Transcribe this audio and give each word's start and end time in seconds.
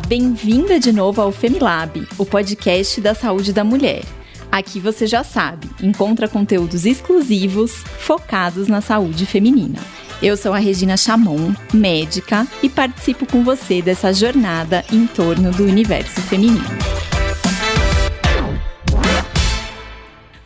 Bem-vinda 0.00 0.80
de 0.80 0.92
novo 0.92 1.20
ao 1.20 1.30
Femilab, 1.30 2.06
o 2.16 2.24
podcast 2.24 3.00
da 3.00 3.14
saúde 3.14 3.52
da 3.52 3.62
mulher. 3.62 4.02
Aqui 4.50 4.80
você 4.80 5.06
já 5.06 5.22
sabe, 5.22 5.68
encontra 5.82 6.28
conteúdos 6.28 6.86
exclusivos 6.86 7.72
focados 7.98 8.68
na 8.68 8.80
saúde 8.80 9.26
feminina. 9.26 9.78
Eu 10.22 10.36
sou 10.36 10.52
a 10.52 10.58
Regina 10.58 10.96
Chamon, 10.96 11.52
médica, 11.74 12.46
e 12.62 12.68
participo 12.68 13.26
com 13.26 13.42
você 13.42 13.82
dessa 13.82 14.12
jornada 14.12 14.84
em 14.92 15.06
torno 15.06 15.50
do 15.50 15.64
universo 15.64 16.20
feminino. 16.22 16.64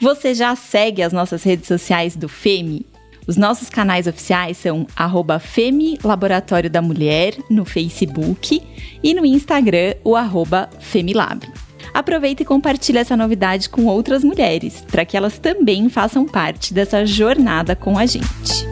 Você 0.01 0.35
já 0.35 0.55
segue 0.57 1.03
as 1.03 1.13
nossas 1.13 1.43
redes 1.43 1.67
sociais 1.67 2.17
do 2.17 2.29
FEMI? 2.29 2.87
Os 3.27 3.37
nossos 3.37 3.69
canais 3.69 4.07
oficiais 4.07 4.57
são 4.57 4.87
arroba 4.95 5.41
Femi 5.41 5.99
Laboratório 6.05 6.71
da 6.71 6.81
Mulher 6.81 7.35
no 7.51 7.65
Facebook 7.65 8.63
e 9.03 9.15
no 9.15 9.27
Instagram 9.27 9.95
o 10.05 10.15
arroba 10.15 10.71
Femilab. 10.79 11.45
Aproveita 11.93 12.43
e 12.43 12.47
compartilhe 12.47 12.99
essa 12.99 13.17
novidade 13.17 13.69
com 13.69 13.87
outras 13.87 14.23
mulheres, 14.23 14.85
para 14.87 15.05
que 15.05 15.17
elas 15.17 15.39
também 15.39 15.89
façam 15.89 16.25
parte 16.25 16.73
dessa 16.73 17.05
jornada 17.05 17.75
com 17.75 17.99
a 17.99 18.07
gente. 18.07 18.65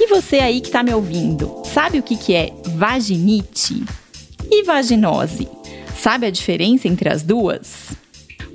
E 0.00 0.06
você 0.06 0.36
aí 0.36 0.62
que 0.62 0.68
está 0.68 0.82
me 0.82 0.94
ouvindo, 0.94 1.62
sabe 1.64 1.98
o 1.98 2.02
que, 2.02 2.16
que 2.16 2.34
é 2.34 2.50
vaginite 2.76 3.84
e 4.50 4.62
vaginose? 4.62 5.48
Sabe 5.94 6.26
a 6.26 6.30
diferença 6.30 6.88
entre 6.88 7.10
as 7.10 7.22
duas? 7.22 8.05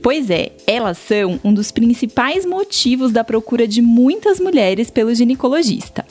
Pois 0.02 0.32
é, 0.32 0.52
elas 0.66 0.98
são 0.98 1.40
um 1.44 1.54
dos 1.54 1.72
principais 1.72 2.44
motivos 2.44 3.12
da 3.12 3.24
procura 3.24 3.68
de 3.68 3.82
muitas 3.84 4.40
mulheres 4.40 4.90
pelo 4.90 5.14
ginecologista. 5.14 6.04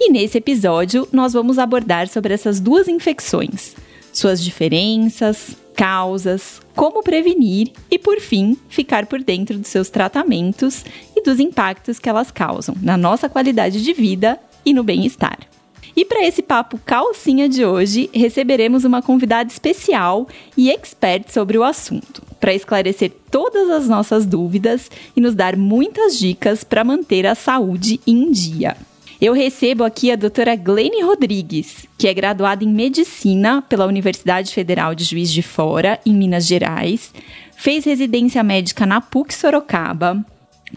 E 0.00 0.10
nesse 0.10 0.38
episódio, 0.38 1.06
nós 1.12 1.34
vamos 1.34 1.58
abordar 1.58 2.08
sobre 2.08 2.32
essas 2.32 2.58
duas 2.58 2.88
infecções, 2.88 3.76
suas 4.12 4.42
diferenças, 4.42 5.56
causas, 5.76 6.62
como 6.74 7.02
prevenir 7.02 7.70
e, 7.90 7.98
por 7.98 8.18
fim, 8.18 8.56
ficar 8.68 9.06
por 9.06 9.22
dentro 9.22 9.58
dos 9.58 9.68
seus 9.68 9.90
tratamentos 9.90 10.82
e 11.14 11.22
dos 11.22 11.38
impactos 11.38 11.98
que 11.98 12.08
elas 12.08 12.30
causam 12.30 12.74
na 12.80 12.96
nossa 12.96 13.28
qualidade 13.28 13.82
de 13.82 13.92
vida 13.92 14.40
e 14.64 14.72
no 14.72 14.82
bem-estar. 14.82 15.53
E 15.96 16.04
para 16.04 16.26
esse 16.26 16.42
papo 16.42 16.78
calcinha 16.84 17.48
de 17.48 17.64
hoje, 17.64 18.10
receberemos 18.12 18.84
uma 18.84 19.00
convidada 19.00 19.50
especial 19.50 20.26
e 20.56 20.70
expert 20.70 21.30
sobre 21.30 21.56
o 21.56 21.62
assunto, 21.62 22.22
para 22.40 22.54
esclarecer 22.54 23.12
todas 23.30 23.70
as 23.70 23.88
nossas 23.88 24.26
dúvidas 24.26 24.90
e 25.16 25.20
nos 25.20 25.34
dar 25.34 25.56
muitas 25.56 26.18
dicas 26.18 26.64
para 26.64 26.82
manter 26.82 27.26
a 27.26 27.34
saúde 27.34 28.00
em 28.06 28.30
dia. 28.32 28.76
Eu 29.20 29.32
recebo 29.32 29.84
aqui 29.84 30.10
a 30.10 30.16
doutora 30.16 30.56
Glene 30.56 31.00
Rodrigues, 31.00 31.86
que 31.96 32.08
é 32.08 32.12
graduada 32.12 32.64
em 32.64 32.68
Medicina 32.68 33.62
pela 33.62 33.86
Universidade 33.86 34.52
Federal 34.52 34.94
de 34.94 35.04
Juiz 35.04 35.32
de 35.32 35.40
Fora, 35.40 36.00
em 36.04 36.12
Minas 36.12 36.46
Gerais, 36.46 37.12
fez 37.56 37.84
residência 37.84 38.42
médica 38.42 38.84
na 38.84 39.00
PUC 39.00 39.32
Sorocaba, 39.32 40.24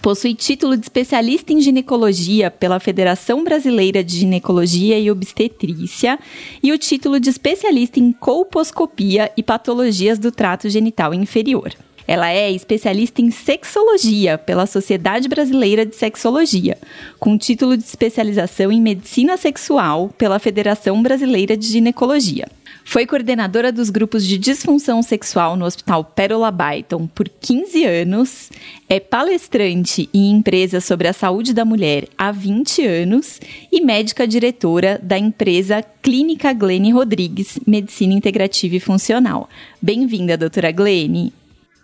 Possui 0.01 0.35
título 0.35 0.77
de 0.77 0.83
especialista 0.83 1.51
em 1.51 1.61
ginecologia 1.61 2.51
pela 2.51 2.79
Federação 2.79 3.43
Brasileira 3.43 4.03
de 4.03 4.17
Ginecologia 4.19 4.99
e 4.99 5.09
Obstetrícia 5.09 6.19
e 6.61 6.71
o 6.71 6.77
título 6.77 7.19
de 7.19 7.29
especialista 7.29 7.99
em 7.99 8.11
colposcopia 8.11 9.31
e 9.35 9.41
patologias 9.41 10.19
do 10.19 10.31
trato 10.31 10.69
genital 10.69 11.13
inferior. 11.13 11.73
Ela 12.07 12.31
é 12.31 12.49
especialista 12.49 13.21
em 13.21 13.29
sexologia 13.29 14.37
pela 14.37 14.65
Sociedade 14.65 15.27
Brasileira 15.27 15.85
de 15.85 15.93
Sexologia, 15.93 16.77
com 17.19 17.37
título 17.37 17.75
de 17.75 17.83
especialização 17.83 18.71
em 18.71 18.81
medicina 18.81 19.35
sexual 19.35 20.09
pela 20.17 20.39
Federação 20.39 21.03
Brasileira 21.03 21.57
de 21.57 21.67
Ginecologia. 21.67 22.47
Foi 22.89 23.05
coordenadora 23.05 23.69
dos 23.69 23.89
grupos 23.89 24.25
de 24.25 24.37
disfunção 24.37 25.03
sexual 25.03 25.57
no 25.57 25.65
Hospital 25.65 26.05
Pérola 26.05 26.49
Byton 26.49 27.05
por 27.05 27.27
15 27.27 27.83
anos, 27.83 28.49
é 28.87 28.97
palestrante 28.97 30.09
em 30.13 30.31
empresa 30.31 30.79
sobre 30.79 31.09
a 31.09 31.11
saúde 31.11 31.53
da 31.53 31.65
mulher 31.65 32.07
há 32.17 32.31
20 32.31 32.85
anos 32.85 33.41
e 33.69 33.81
médica 33.81 34.25
diretora 34.25 34.97
da 35.03 35.17
empresa 35.17 35.83
Clínica 36.01 36.53
Glene 36.53 36.93
Rodrigues 36.93 37.59
Medicina 37.67 38.13
Integrativa 38.13 38.77
e 38.77 38.79
Funcional. 38.79 39.49
Bem-vinda, 39.81 40.37
doutora 40.37 40.71
Glene. 40.71 41.33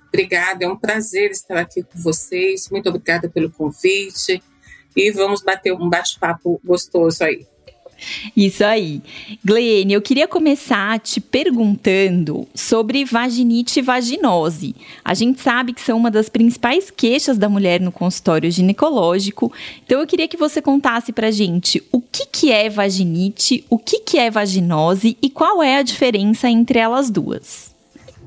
Obrigada, 0.08 0.64
é 0.64 0.70
um 0.70 0.78
prazer 0.78 1.32
estar 1.32 1.58
aqui 1.58 1.84
com 1.84 2.00
vocês. 2.00 2.70
Muito 2.72 2.88
obrigada 2.88 3.28
pelo 3.28 3.52
convite 3.52 4.42
e 4.96 5.12
vamos 5.12 5.44
bater 5.44 5.74
um 5.74 5.90
bate-papo 5.90 6.62
gostoso 6.64 7.26
aí. 7.26 7.46
Isso 8.36 8.64
aí. 8.64 9.02
Gleene, 9.44 9.94
eu 9.94 10.02
queria 10.02 10.28
começar 10.28 11.00
te 11.00 11.20
perguntando 11.20 12.48
sobre 12.54 13.06
vaginite 13.06 13.80
e 13.80 13.82
vaginose. 13.82 14.76
A 15.04 15.14
gente 15.14 15.42
sabe 15.42 15.74
que 15.74 15.82
são 15.82 15.98
uma 15.98 16.12
das 16.12 16.30
principais 16.30 16.90
queixas 16.90 17.38
da 17.38 17.50
mulher 17.50 17.80
no 17.80 17.92
consultório 17.92 18.50
ginecológico. 18.52 19.52
Então 19.86 20.00
eu 20.00 20.08
queria 20.08 20.28
que 20.28 20.38
você 20.38 20.62
contasse 20.62 21.12
pra 21.12 21.32
gente 21.32 21.84
o 21.92 22.02
que, 22.02 22.26
que 22.26 22.52
é 22.52 22.70
vaginite, 22.70 23.66
o 23.70 23.78
que, 23.78 24.00
que 24.00 24.18
é 24.18 24.30
vaginose 24.30 25.18
e 25.22 25.30
qual 25.30 25.62
é 25.62 25.78
a 25.78 25.84
diferença 25.84 26.50
entre 26.50 26.80
elas 26.80 27.10
duas. 27.10 27.74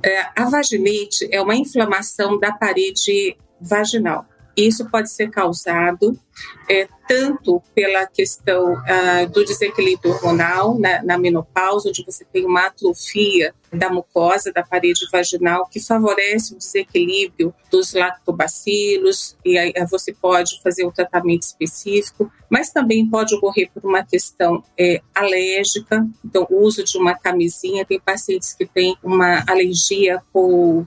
É, 0.03 0.27
a 0.37 0.49
vaginite 0.49 1.29
é 1.33 1.41
uma 1.41 1.57
inflamação 1.57 2.39
da 2.39 2.53
parede 2.53 3.37
vaginal. 3.61 4.27
Isso 4.57 4.89
pode 4.89 5.11
ser 5.13 5.31
causado 5.31 6.19
é, 6.69 6.89
tanto 7.07 7.63
pela 7.75 8.07
questão 8.07 8.77
ah, 8.87 9.27
do 9.27 9.45
desequilíbrio 9.45 10.13
hormonal 10.15 10.79
na, 10.79 11.03
na, 11.03 11.19
menopausa, 11.19 11.91
onde 11.91 12.05
você 12.05 12.25
tem 12.25 12.45
uma 12.45 12.67
atrofia 12.67 13.55
da 13.73 13.91
mucosa 13.91 14.53
da 14.53 14.63
parede 14.63 15.07
vaginal 15.13 15.67
que 15.67 15.79
favorece 15.79 16.55
o 16.55 16.59
desequilíbrio 16.59 17.55
dos 17.71 17.93
lactobacilos 17.93 19.37
e 19.45 19.59
aí 19.59 19.73
você 19.91 20.13
pode 20.13 20.61
fazer 20.63 20.87
um 20.87 20.91
tratamento 20.91 21.43
específico, 21.43 22.31
mas 22.51 22.71
também 22.71 23.09
pode 23.09 23.35
ocorrer 23.35 23.71
por 23.73 23.85
uma 23.85 24.05
questão 24.05 24.65
é, 24.79 25.03
alérgica, 25.15 26.07
então 26.25 26.47
o 26.51 26.63
uso 26.63 26.83
de 26.83 26.97
uma 26.97 27.15
camisinha, 27.15 27.85
tem 27.85 28.01
pacientes 28.01 28.55
que 28.55 28.67
têm 28.67 28.97
uma 29.03 29.45
alergia 29.47 30.23
com 30.33 30.87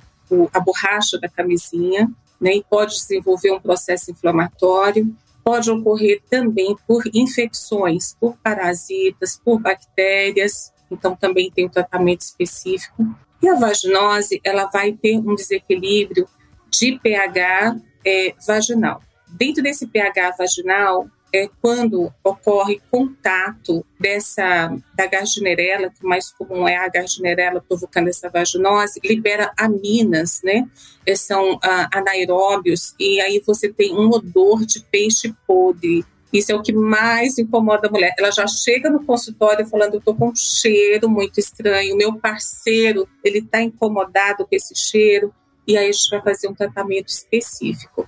a 0.53 0.59
borracha 0.59 1.19
da 1.19 1.29
camisinha, 1.29 2.09
né, 2.39 2.53
e 2.55 2.63
pode 2.63 2.95
desenvolver 2.95 3.51
um 3.51 3.59
processo 3.59 4.11
inflamatório. 4.11 5.15
Pode 5.43 5.71
ocorrer 5.71 6.21
também 6.29 6.75
por 6.87 7.03
infecções, 7.13 8.15
por 8.19 8.37
parasitas, 8.37 9.39
por 9.43 9.59
bactérias, 9.59 10.71
então 10.91 11.15
também 11.15 11.51
tem 11.51 11.65
um 11.65 11.69
tratamento 11.69 12.21
específico. 12.21 13.05
E 13.41 13.47
a 13.47 13.55
vaginose, 13.55 14.41
ela 14.43 14.65
vai 14.65 14.91
ter 14.91 15.17
um 15.17 15.33
desequilíbrio 15.33 16.27
de 16.69 16.99
pH 16.99 17.77
é, 18.05 18.33
vaginal. 18.45 19.01
Dentro 19.27 19.63
desse 19.63 19.87
pH 19.87 20.35
vaginal, 20.37 21.07
é 21.33 21.49
quando 21.61 22.11
ocorre 22.23 22.81
contato 22.89 23.85
dessa 23.99 24.75
da 24.95 25.05
gardinerela, 25.07 25.89
que 25.89 26.05
mais 26.05 26.31
comum 26.31 26.67
é 26.67 26.77
a 26.77 26.87
gardinerela 26.87 27.63
provocando 27.67 28.07
essa 28.07 28.29
vaginose, 28.29 28.99
libera 29.03 29.51
aminas, 29.57 30.41
né? 30.43 30.67
É, 31.05 31.15
são 31.15 31.59
ah, 31.63 31.89
anaeróbios 31.93 32.93
e 32.99 33.19
aí 33.21 33.41
você 33.45 33.71
tem 33.71 33.93
um 33.93 34.09
odor 34.09 34.65
de 34.65 34.81
peixe 34.81 35.33
podre. 35.45 36.05
Isso 36.31 36.51
é 36.51 36.55
o 36.55 36.61
que 36.61 36.71
mais 36.71 37.37
incomoda 37.39 37.87
a 37.87 37.91
mulher. 37.91 38.13
Ela 38.17 38.31
já 38.31 38.45
chega 38.45 38.89
no 38.89 39.03
consultório 39.03 39.65
falando: 39.67 39.95
eu 39.95 40.01
tô 40.01 40.13
com 40.13 40.29
um 40.29 40.35
cheiro 40.35 41.09
muito 41.09 41.39
estranho. 41.39 41.97
Meu 41.97 42.13
parceiro 42.19 43.07
ele 43.23 43.39
está 43.39 43.61
incomodado 43.61 44.45
com 44.45 44.55
esse 44.55 44.75
cheiro 44.75 45.33
e 45.67 45.77
aí 45.77 45.89
a 45.89 45.91
gente 45.91 46.09
vai 46.09 46.21
fazer 46.21 46.47
um 46.47 46.53
tratamento 46.53 47.09
específico. 47.09 48.07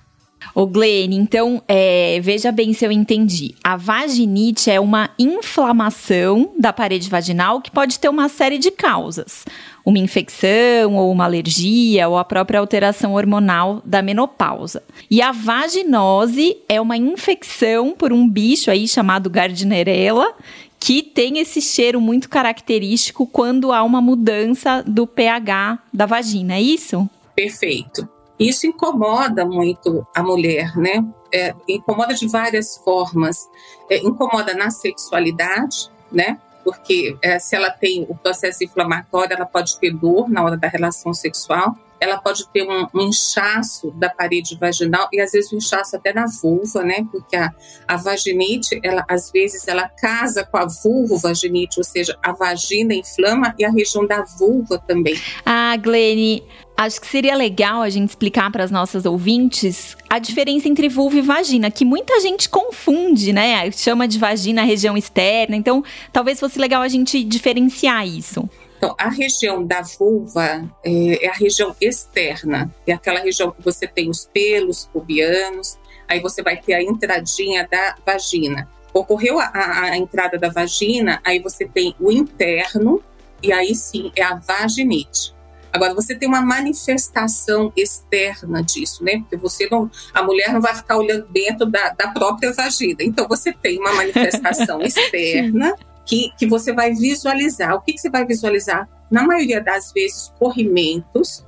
Ô 0.54 0.66
Glene, 0.66 1.16
então, 1.16 1.62
é, 1.66 2.20
veja 2.22 2.52
bem 2.52 2.72
se 2.72 2.84
eu 2.84 2.92
entendi. 2.92 3.54
A 3.64 3.76
vaginite 3.76 4.70
é 4.70 4.78
uma 4.78 5.10
inflamação 5.18 6.52
da 6.58 6.72
parede 6.72 7.08
vaginal 7.08 7.60
que 7.60 7.70
pode 7.70 7.98
ter 7.98 8.08
uma 8.08 8.28
série 8.28 8.58
de 8.58 8.70
causas. 8.70 9.44
Uma 9.84 9.98
infecção, 9.98 10.96
ou 10.96 11.10
uma 11.10 11.24
alergia, 11.24 12.08
ou 12.08 12.16
a 12.16 12.24
própria 12.24 12.60
alteração 12.60 13.14
hormonal 13.14 13.82
da 13.84 14.02
menopausa. 14.02 14.82
E 15.10 15.20
a 15.20 15.32
vaginose 15.32 16.56
é 16.68 16.80
uma 16.80 16.96
infecção 16.96 17.92
por 17.92 18.12
um 18.12 18.28
bicho 18.28 18.70
aí 18.70 18.86
chamado 18.86 19.30
Gardnerella, 19.30 20.34
que 20.78 21.02
tem 21.02 21.38
esse 21.38 21.60
cheiro 21.60 22.00
muito 22.00 22.28
característico 22.28 23.26
quando 23.26 23.72
há 23.72 23.82
uma 23.82 24.00
mudança 24.00 24.82
do 24.86 25.06
pH 25.06 25.78
da 25.92 26.06
vagina, 26.06 26.54
é 26.54 26.60
isso? 26.60 27.08
Perfeito. 27.36 28.08
Isso 28.38 28.66
incomoda 28.66 29.44
muito 29.44 30.06
a 30.14 30.22
mulher, 30.22 30.76
né? 30.76 31.04
É, 31.32 31.54
incomoda 31.68 32.14
de 32.14 32.26
várias 32.28 32.76
formas. 32.78 33.48
É, 33.90 33.98
incomoda 33.98 34.54
na 34.54 34.70
sexualidade, 34.70 35.90
né? 36.10 36.38
Porque 36.64 37.16
é, 37.22 37.38
se 37.38 37.56
ela 37.56 37.70
tem 37.70 38.06
o 38.08 38.14
processo 38.14 38.62
inflamatório, 38.62 39.34
ela 39.34 39.46
pode 39.46 39.78
ter 39.78 39.92
dor 39.92 40.28
na 40.28 40.42
hora 40.42 40.56
da 40.56 40.68
relação 40.68 41.12
sexual. 41.12 41.76
ela 42.00 42.18
pode 42.18 42.48
ter 42.48 42.64
um, 42.68 42.86
um, 42.92 43.08
inchaço 43.08 43.92
da 43.92 44.10
parede 44.10 44.58
vaginal 44.58 45.08
e 45.12 45.20
às 45.20 45.30
vezes 45.30 45.52
um 45.52 45.58
inchaço 45.58 45.94
até 45.94 46.12
na 46.12 46.26
vulva, 46.26 46.82
né? 46.82 47.06
Porque 47.12 47.36
a, 47.36 47.52
a 47.86 47.96
vaginite, 47.96 48.80
ela 48.82 49.04
às 49.08 49.30
vezes 49.30 49.68
ela 49.68 49.88
casa 49.88 50.44
com 50.44 50.56
a 50.56 50.66
vulvovaginite, 50.66 51.78
ou 51.78 51.84
seja, 51.84 52.18
a 52.20 52.32
vagina 52.32 52.92
inflama 52.92 53.54
e 53.56 53.64
a 53.64 53.70
região 53.70 54.04
da 54.04 54.24
vulva 54.24 54.78
também. 54.80 55.14
Ah, 55.46 55.76
Glene, 55.76 56.42
acho 56.76 57.00
que 57.00 57.06
seria 57.06 57.34
legal 57.34 57.82
a 57.82 57.88
gente 57.88 58.08
explicar 58.08 58.50
para 58.50 58.64
as 58.64 58.70
nossas 58.70 59.04
ouvintes 59.04 59.96
a 60.08 60.18
diferença 60.18 60.68
entre 60.68 60.88
vulva 60.88 61.18
e 61.18 61.22
vagina, 61.22 61.70
que 61.70 61.84
muita 61.84 62.20
gente 62.20 62.48
confunde, 62.48 63.32
né? 63.32 63.70
Chama 63.70 64.08
de 64.08 64.18
vagina 64.18 64.62
a 64.62 64.64
região 64.64 64.96
externa, 64.96 65.56
então 65.56 65.84
talvez 66.12 66.40
fosse 66.40 66.58
legal 66.58 66.82
a 66.82 66.88
gente 66.88 67.22
diferenciar 67.24 68.06
isso. 68.06 68.48
Então, 68.76 68.96
a 68.98 69.08
região 69.08 69.64
da 69.64 69.80
vulva 69.80 70.68
é, 70.84 71.24
é, 71.24 71.28
a 71.28 71.34
região 71.34 71.74
externa, 71.80 72.74
é 72.84 72.92
aquela 72.92 73.20
região 73.20 73.52
que 73.52 73.62
você 73.62 73.86
tem 73.86 74.10
os 74.10 74.24
pelos 74.24 74.86
pubianos, 74.86 75.78
aí 76.08 76.18
você 76.18 76.42
vai 76.42 76.56
ter 76.56 76.74
a 76.74 76.82
entradinha 76.82 77.66
da 77.70 77.96
vagina. 78.04 78.68
Ocorreu 78.92 79.38
a, 79.38 79.44
a, 79.44 79.82
a 79.84 79.96
entrada 79.96 80.36
da 80.36 80.48
vagina, 80.48 81.20
aí 81.24 81.38
você 81.38 81.64
tem 81.64 81.94
o 82.00 82.10
interno, 82.10 83.00
e 83.40 83.52
aí 83.52 83.72
sim 83.72 84.10
é 84.16 84.22
a 84.24 84.34
vaginite. 84.34 85.32
Agora, 85.72 85.94
você 85.94 86.14
tem 86.14 86.28
uma 86.28 86.42
manifestação 86.42 87.72
externa 87.76 88.62
disso, 88.62 89.02
né? 89.02 89.18
Porque 89.20 89.36
você 89.36 89.68
não. 89.70 89.90
A 90.12 90.22
mulher 90.22 90.52
não 90.52 90.60
vai 90.60 90.74
ficar 90.74 90.98
olhando 90.98 91.26
dentro 91.28 91.64
da, 91.66 91.90
da 91.90 92.08
própria 92.08 92.52
vagina. 92.52 92.98
Então, 93.00 93.26
você 93.26 93.52
tem 93.52 93.78
uma 93.78 93.92
manifestação 93.94 94.80
externa 94.82 95.74
que, 96.04 96.30
que 96.36 96.46
você 96.46 96.72
vai 96.72 96.92
visualizar. 96.92 97.74
O 97.74 97.80
que, 97.80 97.92
que 97.92 98.00
você 98.00 98.10
vai 98.10 98.26
visualizar? 98.26 98.88
Na 99.10 99.26
maioria 99.26 99.62
das 99.62 99.92
vezes, 99.92 100.32
corrimentos, 100.38 101.44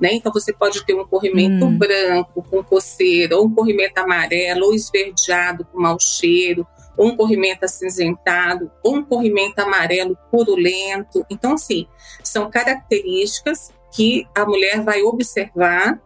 né? 0.00 0.12
Então 0.12 0.32
você 0.32 0.52
pode 0.52 0.84
ter 0.84 0.94
um 0.94 1.04
corrimento 1.04 1.66
hum. 1.66 1.76
branco 1.76 2.42
com 2.48 2.62
coceira, 2.62 3.36
ou 3.36 3.46
um 3.46 3.54
corrimento 3.54 3.98
amarelo, 3.98 4.66
ou 4.66 4.74
esverdeado 4.74 5.64
com 5.64 5.80
mau 5.80 5.98
cheiro, 5.98 6.66
ou 6.98 7.06
um 7.06 7.16
corrimento 7.16 7.64
acinzentado, 7.64 8.70
ou 8.82 8.96
um 8.96 9.04
corrimento 9.04 9.60
amarelo 9.60 10.18
purulento. 10.30 11.24
Então, 11.30 11.54
assim, 11.54 11.86
são 12.22 12.50
características 12.50 13.72
que 13.94 14.26
a 14.34 14.44
mulher 14.44 14.82
vai 14.82 15.02
observar 15.02 15.98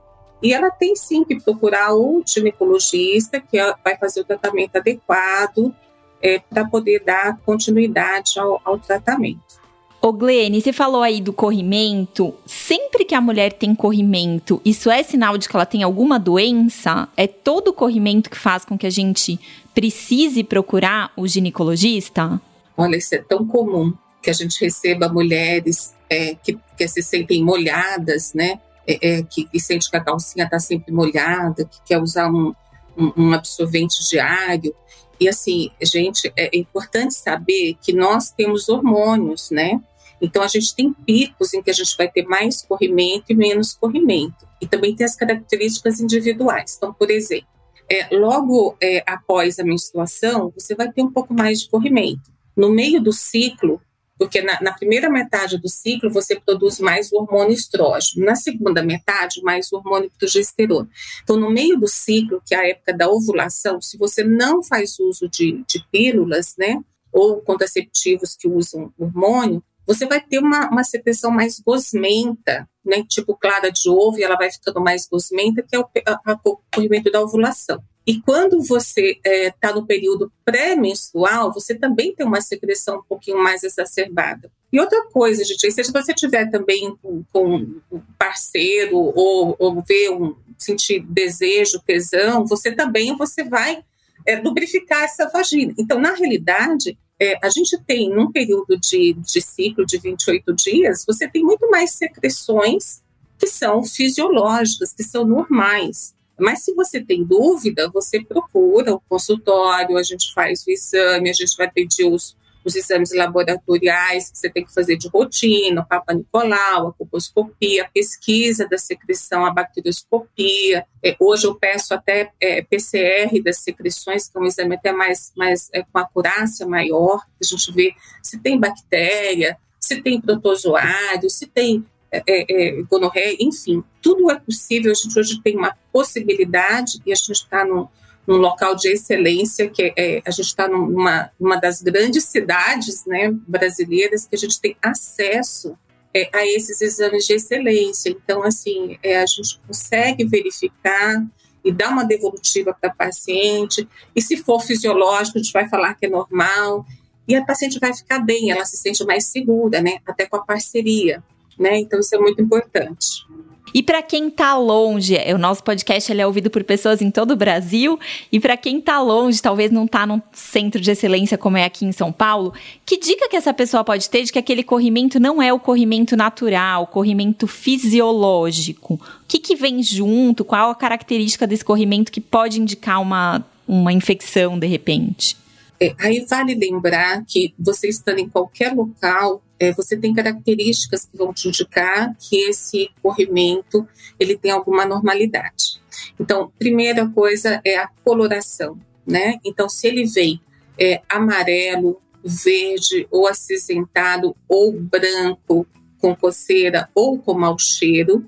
e 0.42 0.52
ela 0.52 0.70
tem 0.70 0.94
sim 0.94 1.24
que 1.24 1.40
procurar 1.40 1.94
o 1.94 2.22
ginecologista, 2.26 3.40
que 3.40 3.58
vai 3.82 3.96
fazer 3.96 4.20
o 4.20 4.24
tratamento 4.24 4.76
adequado, 4.76 5.74
é, 6.20 6.38
para 6.38 6.64
poder 6.66 7.02
dar 7.04 7.38
continuidade 7.38 8.38
ao, 8.38 8.60
ao 8.64 8.78
tratamento. 8.78 9.62
Ô 10.00 10.12
Glene, 10.12 10.60
você 10.60 10.72
falou 10.72 11.00
aí 11.00 11.20
do 11.20 11.32
corrimento. 11.32 12.34
Sempre 12.44 13.04
que 13.04 13.14
a 13.14 13.20
mulher 13.20 13.52
tem 13.52 13.72
corrimento, 13.72 14.60
isso 14.64 14.90
é 14.90 15.00
sinal 15.04 15.38
de 15.38 15.48
que 15.48 15.54
ela 15.54 15.64
tem 15.64 15.84
alguma 15.84 16.18
doença? 16.18 17.08
É 17.16 17.28
todo 17.28 17.68
o 17.68 17.72
corrimento 17.72 18.28
que 18.28 18.36
faz 18.36 18.64
com 18.64 18.76
que 18.76 18.86
a 18.86 18.90
gente 18.90 19.38
precise 19.74 20.44
procurar 20.44 21.12
o 21.16 21.26
ginecologista? 21.26 22.40
Olha, 22.76 22.96
isso 22.96 23.14
é 23.14 23.18
tão 23.18 23.46
comum 23.46 23.92
que 24.22 24.30
a 24.30 24.32
gente 24.32 24.60
receba 24.60 25.08
mulheres 25.08 25.94
é, 26.08 26.34
que, 26.34 26.58
que 26.76 26.88
se 26.88 27.02
sentem 27.02 27.42
molhadas, 27.42 28.32
né? 28.34 28.60
É, 28.86 29.18
é, 29.18 29.22
que, 29.22 29.44
que 29.44 29.60
sente 29.60 29.90
que 29.90 29.96
a 29.96 30.02
calcinha 30.02 30.44
está 30.44 30.58
sempre 30.58 30.92
molhada, 30.92 31.64
que 31.64 31.78
quer 31.86 31.98
usar 32.00 32.28
um, 32.30 32.54
um, 32.96 33.12
um 33.16 33.32
absorvente 33.32 33.96
diário. 34.08 34.74
E 35.20 35.28
assim, 35.28 35.70
gente, 35.80 36.32
é 36.36 36.56
importante 36.56 37.14
saber 37.14 37.76
que 37.80 37.92
nós 37.92 38.30
temos 38.30 38.68
hormônios, 38.68 39.50
né? 39.50 39.80
Então 40.20 40.42
a 40.42 40.48
gente 40.48 40.74
tem 40.74 40.92
picos 40.92 41.52
em 41.52 41.62
que 41.62 41.70
a 41.70 41.74
gente 41.74 41.96
vai 41.96 42.08
ter 42.08 42.24
mais 42.24 42.62
corrimento 42.62 43.24
e 43.28 43.34
menos 43.34 43.72
corrimento. 43.72 44.46
E 44.60 44.66
também 44.66 44.94
tem 44.94 45.04
as 45.04 45.16
características 45.16 46.00
individuais. 46.00 46.74
Então, 46.76 46.92
por 46.92 47.10
exemplo, 47.10 47.48
é, 47.92 48.08
logo 48.10 48.74
é, 48.80 49.02
após 49.06 49.58
a 49.58 49.64
menstruação, 49.64 50.50
você 50.56 50.74
vai 50.74 50.90
ter 50.90 51.02
um 51.02 51.12
pouco 51.12 51.34
mais 51.34 51.60
de 51.60 51.68
corrimento. 51.68 52.32
No 52.56 52.70
meio 52.70 53.02
do 53.02 53.12
ciclo, 53.12 53.80
porque 54.18 54.40
na, 54.40 54.58
na, 54.62 54.72
primeira 54.72 55.10
metade 55.10 55.58
do 55.58 55.68
ciclo 55.68 56.10
você 56.10 56.40
produz 56.40 56.78
mais 56.78 57.12
o 57.12 57.16
hormônio 57.16 57.52
estrógeno, 57.52 58.24
na 58.24 58.34
segunda 58.34 58.82
metade, 58.82 59.42
mais 59.42 59.70
o 59.70 59.76
hormônio 59.76 60.10
progesterona. 60.18 60.88
Então, 61.22 61.36
no 61.36 61.50
meio 61.50 61.78
do 61.78 61.86
ciclo, 61.86 62.42
que 62.46 62.54
é 62.54 62.58
a 62.58 62.68
época 62.68 62.96
da 62.96 63.10
ovulação, 63.10 63.80
se 63.80 63.98
você 63.98 64.24
não 64.24 64.62
faz 64.62 64.98
uso 64.98 65.28
de, 65.28 65.62
de 65.68 65.84
pílulas, 65.90 66.54
né, 66.56 66.80
ou 67.12 67.42
contraceptivos 67.42 68.34
que 68.34 68.48
usam 68.48 68.90
hormônio, 68.98 69.62
você 69.86 70.06
vai 70.06 70.20
ter 70.20 70.38
uma, 70.38 70.68
uma 70.70 70.84
secreção 70.84 71.30
mais 71.30 71.60
gosmenta, 71.60 72.68
né, 72.84 73.04
tipo 73.08 73.36
clara 73.36 73.70
de 73.70 73.88
ovo, 73.88 74.18
e 74.18 74.22
ela 74.22 74.36
vai 74.36 74.50
ficando 74.50 74.80
mais 74.80 75.06
gosmenta, 75.06 75.62
que 75.62 75.76
é 75.76 75.78
o, 75.78 75.86
a, 76.06 76.32
a, 76.32 76.40
o 76.44 76.58
corrimento 76.72 77.10
da 77.10 77.20
ovulação. 77.20 77.82
E 78.06 78.20
quando 78.20 78.60
você 78.60 79.12
está 79.12 79.30
é, 79.30 79.50
tá 79.50 79.72
no 79.72 79.86
período 79.86 80.32
pré-menstrual, 80.44 81.52
você 81.52 81.74
também 81.74 82.14
tem 82.14 82.26
uma 82.26 82.40
secreção 82.40 82.98
um 82.98 83.02
pouquinho 83.02 83.38
mais 83.38 83.62
exacerbada. 83.62 84.50
E 84.72 84.80
outra 84.80 85.06
coisa, 85.10 85.44
gente, 85.44 85.70
se 85.70 85.92
você 85.92 86.12
tiver 86.12 86.50
também 86.50 86.96
com, 87.00 87.22
com 87.32 87.54
um 87.92 88.02
parceiro 88.18 88.96
ou, 88.96 89.54
ou 89.58 89.82
ver 89.82 90.10
um 90.10 90.34
sentir 90.58 91.00
desejo, 91.00 91.82
tesão, 91.84 92.44
você 92.46 92.72
também 92.72 93.14
você 93.16 93.44
vai 93.44 93.84
é, 94.26 94.36
lubrificar 94.36 95.04
essa 95.04 95.28
vagina. 95.28 95.74
Então, 95.78 96.00
na 96.00 96.14
realidade, 96.14 96.98
é, 97.22 97.38
a 97.40 97.48
gente 97.48 97.78
tem 97.86 98.10
num 98.10 98.32
período 98.32 98.76
de, 98.76 99.12
de 99.12 99.40
ciclo 99.40 99.86
de 99.86 99.96
28 99.96 100.52
dias, 100.54 101.04
você 101.06 101.28
tem 101.28 101.44
muito 101.44 101.70
mais 101.70 101.92
secreções 101.92 103.00
que 103.38 103.46
são 103.46 103.84
fisiológicas, 103.84 104.92
que 104.92 105.04
são 105.04 105.24
normais. 105.24 106.14
Mas 106.36 106.64
se 106.64 106.74
você 106.74 107.00
tem 107.00 107.22
dúvida, 107.22 107.88
você 107.90 108.20
procura 108.20 108.94
o 108.94 109.00
consultório, 109.08 109.96
a 109.96 110.02
gente 110.02 110.32
faz 110.34 110.64
o 110.66 110.70
exame, 110.70 111.30
a 111.30 111.32
gente 111.32 111.56
vai 111.56 111.70
pedir 111.70 112.06
os, 112.06 112.36
os 112.64 112.76
exames 112.76 113.12
laboratoriais 113.14 114.30
que 114.30 114.38
você 114.38 114.50
tem 114.50 114.64
que 114.64 114.72
fazer 114.72 114.96
de 114.96 115.08
rotina, 115.08 115.80
o 115.80 115.86
Papa 115.86 116.14
Nicolau, 116.14 116.88
a 116.88 116.92
colposcopia, 116.92 117.84
a 117.84 117.88
pesquisa 117.88 118.68
da 118.68 118.78
secreção, 118.78 119.44
a 119.44 119.52
bacterioscopia. 119.52 120.86
É, 121.02 121.16
hoje 121.18 121.46
eu 121.46 121.54
peço 121.54 121.94
até 121.94 122.30
é, 122.40 122.62
PCR 122.62 123.42
das 123.42 123.58
secreções, 123.58 124.28
que 124.28 124.38
é 124.38 124.40
um 124.40 124.46
exame 124.46 124.74
até 124.74 124.92
mais, 124.92 125.32
mais 125.36 125.68
é, 125.72 125.82
com 125.82 125.98
acurácia 125.98 126.66
maior, 126.66 127.22
a 127.40 127.44
gente 127.44 127.72
vê 127.72 127.94
se 128.22 128.38
tem 128.38 128.58
bactéria, 128.58 129.58
se 129.80 130.00
tem 130.00 130.20
protozoário, 130.20 131.28
se 131.28 131.46
tem 131.46 131.84
é, 132.12 132.22
é, 132.26 132.82
gonorreia, 132.82 133.36
enfim, 133.40 133.82
tudo 134.00 134.30
é 134.30 134.38
possível. 134.38 134.92
A 134.92 134.94
gente 134.94 135.18
hoje 135.18 135.40
tem 135.42 135.56
uma 135.56 135.76
possibilidade 135.92 137.00
e 137.06 137.12
a 137.12 137.14
gente 137.14 137.32
está 137.32 137.64
num, 137.64 137.88
num, 138.26 138.36
local 138.36 138.74
de 138.74 138.88
excelência, 138.88 139.68
que 139.68 139.92
é, 139.96 140.22
a 140.26 140.30
gente 140.30 140.46
está 140.46 140.68
numa, 140.68 141.30
numa 141.38 141.56
das 141.56 141.82
grandes 141.82 142.24
cidades 142.24 143.04
né, 143.06 143.32
brasileiras 143.46 144.26
que 144.26 144.34
a 144.34 144.38
gente 144.38 144.60
tem 144.60 144.76
acesso 144.82 145.76
é, 146.14 146.28
a 146.32 146.46
esses 146.46 146.80
exames 146.80 147.26
de 147.26 147.34
excelência. 147.34 148.10
Então, 148.10 148.42
assim, 148.42 148.98
é, 149.02 149.20
a 149.20 149.26
gente 149.26 149.58
consegue 149.66 150.24
verificar 150.24 151.24
e 151.64 151.72
dar 151.72 151.90
uma 151.90 152.04
devolutiva 152.04 152.76
para 152.78 152.90
a 152.90 152.94
paciente. 152.94 153.88
E 154.14 154.20
se 154.20 154.36
for 154.36 154.60
fisiológico, 154.60 155.38
a 155.38 155.42
gente 155.42 155.52
vai 155.52 155.68
falar 155.68 155.94
que 155.94 156.06
é 156.06 156.08
normal. 156.08 156.84
E 157.26 157.36
a 157.36 157.44
paciente 157.44 157.78
vai 157.78 157.94
ficar 157.94 158.18
bem, 158.18 158.50
ela 158.50 158.64
se 158.64 158.76
sente 158.76 159.04
mais 159.04 159.26
segura, 159.26 159.80
né? 159.80 159.98
Até 160.04 160.26
com 160.26 160.36
a 160.36 160.44
parceria 160.44 161.22
né? 161.58 161.78
Então 161.78 162.00
isso 162.00 162.14
é 162.14 162.18
muito 162.18 162.40
importante. 162.42 163.26
E 163.74 163.82
para 163.82 164.02
quem 164.02 164.28
está 164.28 164.56
longe, 164.56 165.16
o 165.34 165.38
nosso 165.38 165.62
podcast 165.62 166.10
ele 166.10 166.20
é 166.20 166.26
ouvido 166.26 166.50
por 166.50 166.62
pessoas 166.64 167.00
em 167.00 167.10
todo 167.10 167.32
o 167.32 167.36
Brasil. 167.36 167.98
E 168.30 168.38
para 168.38 168.56
quem 168.56 168.78
está 168.78 169.00
longe, 169.00 169.40
talvez 169.40 169.70
não 169.70 169.84
está 169.84 170.06
num 170.06 170.20
centro 170.32 170.80
de 170.80 170.90
excelência 170.90 171.38
como 171.38 171.56
é 171.56 171.64
aqui 171.64 171.84
em 171.84 171.92
São 171.92 172.12
Paulo, 172.12 172.52
que 172.84 172.98
dica 172.98 173.28
que 173.28 173.36
essa 173.36 173.54
pessoa 173.54 173.84
pode 173.84 174.08
ter 174.08 174.24
de 174.24 174.32
que 174.32 174.38
aquele 174.38 174.62
corrimento 174.62 175.18
não 175.18 175.42
é 175.42 175.52
o 175.52 175.58
corrimento 175.58 176.16
natural, 176.16 176.84
o 176.84 176.86
corrimento 176.86 177.46
fisiológico? 177.46 178.94
O 178.94 179.00
que, 179.26 179.38
que 179.38 179.56
vem 179.56 179.82
junto? 179.82 180.44
Qual 180.44 180.70
a 180.70 180.74
característica 180.74 181.46
desse 181.46 181.64
corrimento 181.64 182.12
que 182.12 182.20
pode 182.20 182.60
indicar 182.60 183.00
uma, 183.00 183.44
uma 183.66 183.92
infecção 183.92 184.58
de 184.58 184.66
repente? 184.66 185.41
É, 185.82 185.96
aí 185.98 186.24
vale 186.30 186.54
lembrar 186.54 187.24
que 187.26 187.52
você 187.58 187.88
estando 187.88 188.20
em 188.20 188.28
qualquer 188.28 188.72
local, 188.72 189.42
é, 189.58 189.72
você 189.72 189.96
tem 189.96 190.14
características 190.14 191.04
que 191.04 191.16
vão 191.16 191.34
te 191.34 191.48
indicar 191.48 192.16
que 192.20 192.36
esse 192.48 192.88
corrimento 193.02 193.84
ele 194.16 194.38
tem 194.38 194.52
alguma 194.52 194.86
normalidade. 194.86 195.82
Então, 196.20 196.52
primeira 196.56 197.08
coisa 197.08 197.60
é 197.64 197.78
a 197.78 197.88
coloração, 198.04 198.78
né? 199.04 199.40
Então, 199.44 199.68
se 199.68 199.88
ele 199.88 200.04
vem 200.04 200.40
é, 200.78 201.02
amarelo, 201.08 202.00
verde 202.22 203.08
ou 203.10 203.26
acinzentado 203.26 204.36
ou 204.48 204.72
branco 204.72 205.66
com 205.98 206.14
coceira 206.14 206.88
ou 206.94 207.18
com 207.18 207.34
mau 207.34 207.58
cheiro, 207.58 208.24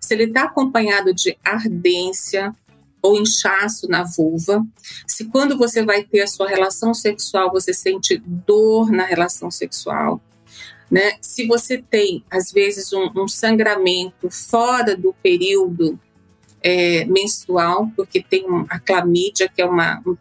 se 0.00 0.12
ele 0.12 0.24
está 0.24 0.42
acompanhado 0.42 1.14
de 1.14 1.38
ardência, 1.44 2.52
ou 3.06 3.20
inchaço 3.20 3.88
na 3.88 4.02
vulva. 4.02 4.64
Se 5.06 5.24
quando 5.26 5.56
você 5.56 5.84
vai 5.84 6.02
ter 6.02 6.22
a 6.22 6.26
sua 6.26 6.48
relação 6.48 6.92
sexual, 6.92 7.52
você 7.52 7.72
sente 7.72 8.20
dor 8.24 8.90
na 8.90 9.04
relação 9.04 9.50
sexual. 9.50 10.20
Né? 10.90 11.12
Se 11.20 11.46
você 11.46 11.78
tem, 11.78 12.24
às 12.30 12.50
vezes, 12.52 12.92
um, 12.92 13.10
um 13.16 13.28
sangramento 13.28 14.28
fora 14.30 14.96
do 14.96 15.14
período 15.22 15.98
é, 16.62 17.04
menstrual, 17.04 17.88
porque 17.96 18.20
tem 18.20 18.44
a 18.68 18.78
clamídia, 18.78 19.48
que 19.48 19.62
é 19.62 19.64
uma, 19.64 20.02
uma 20.04 20.16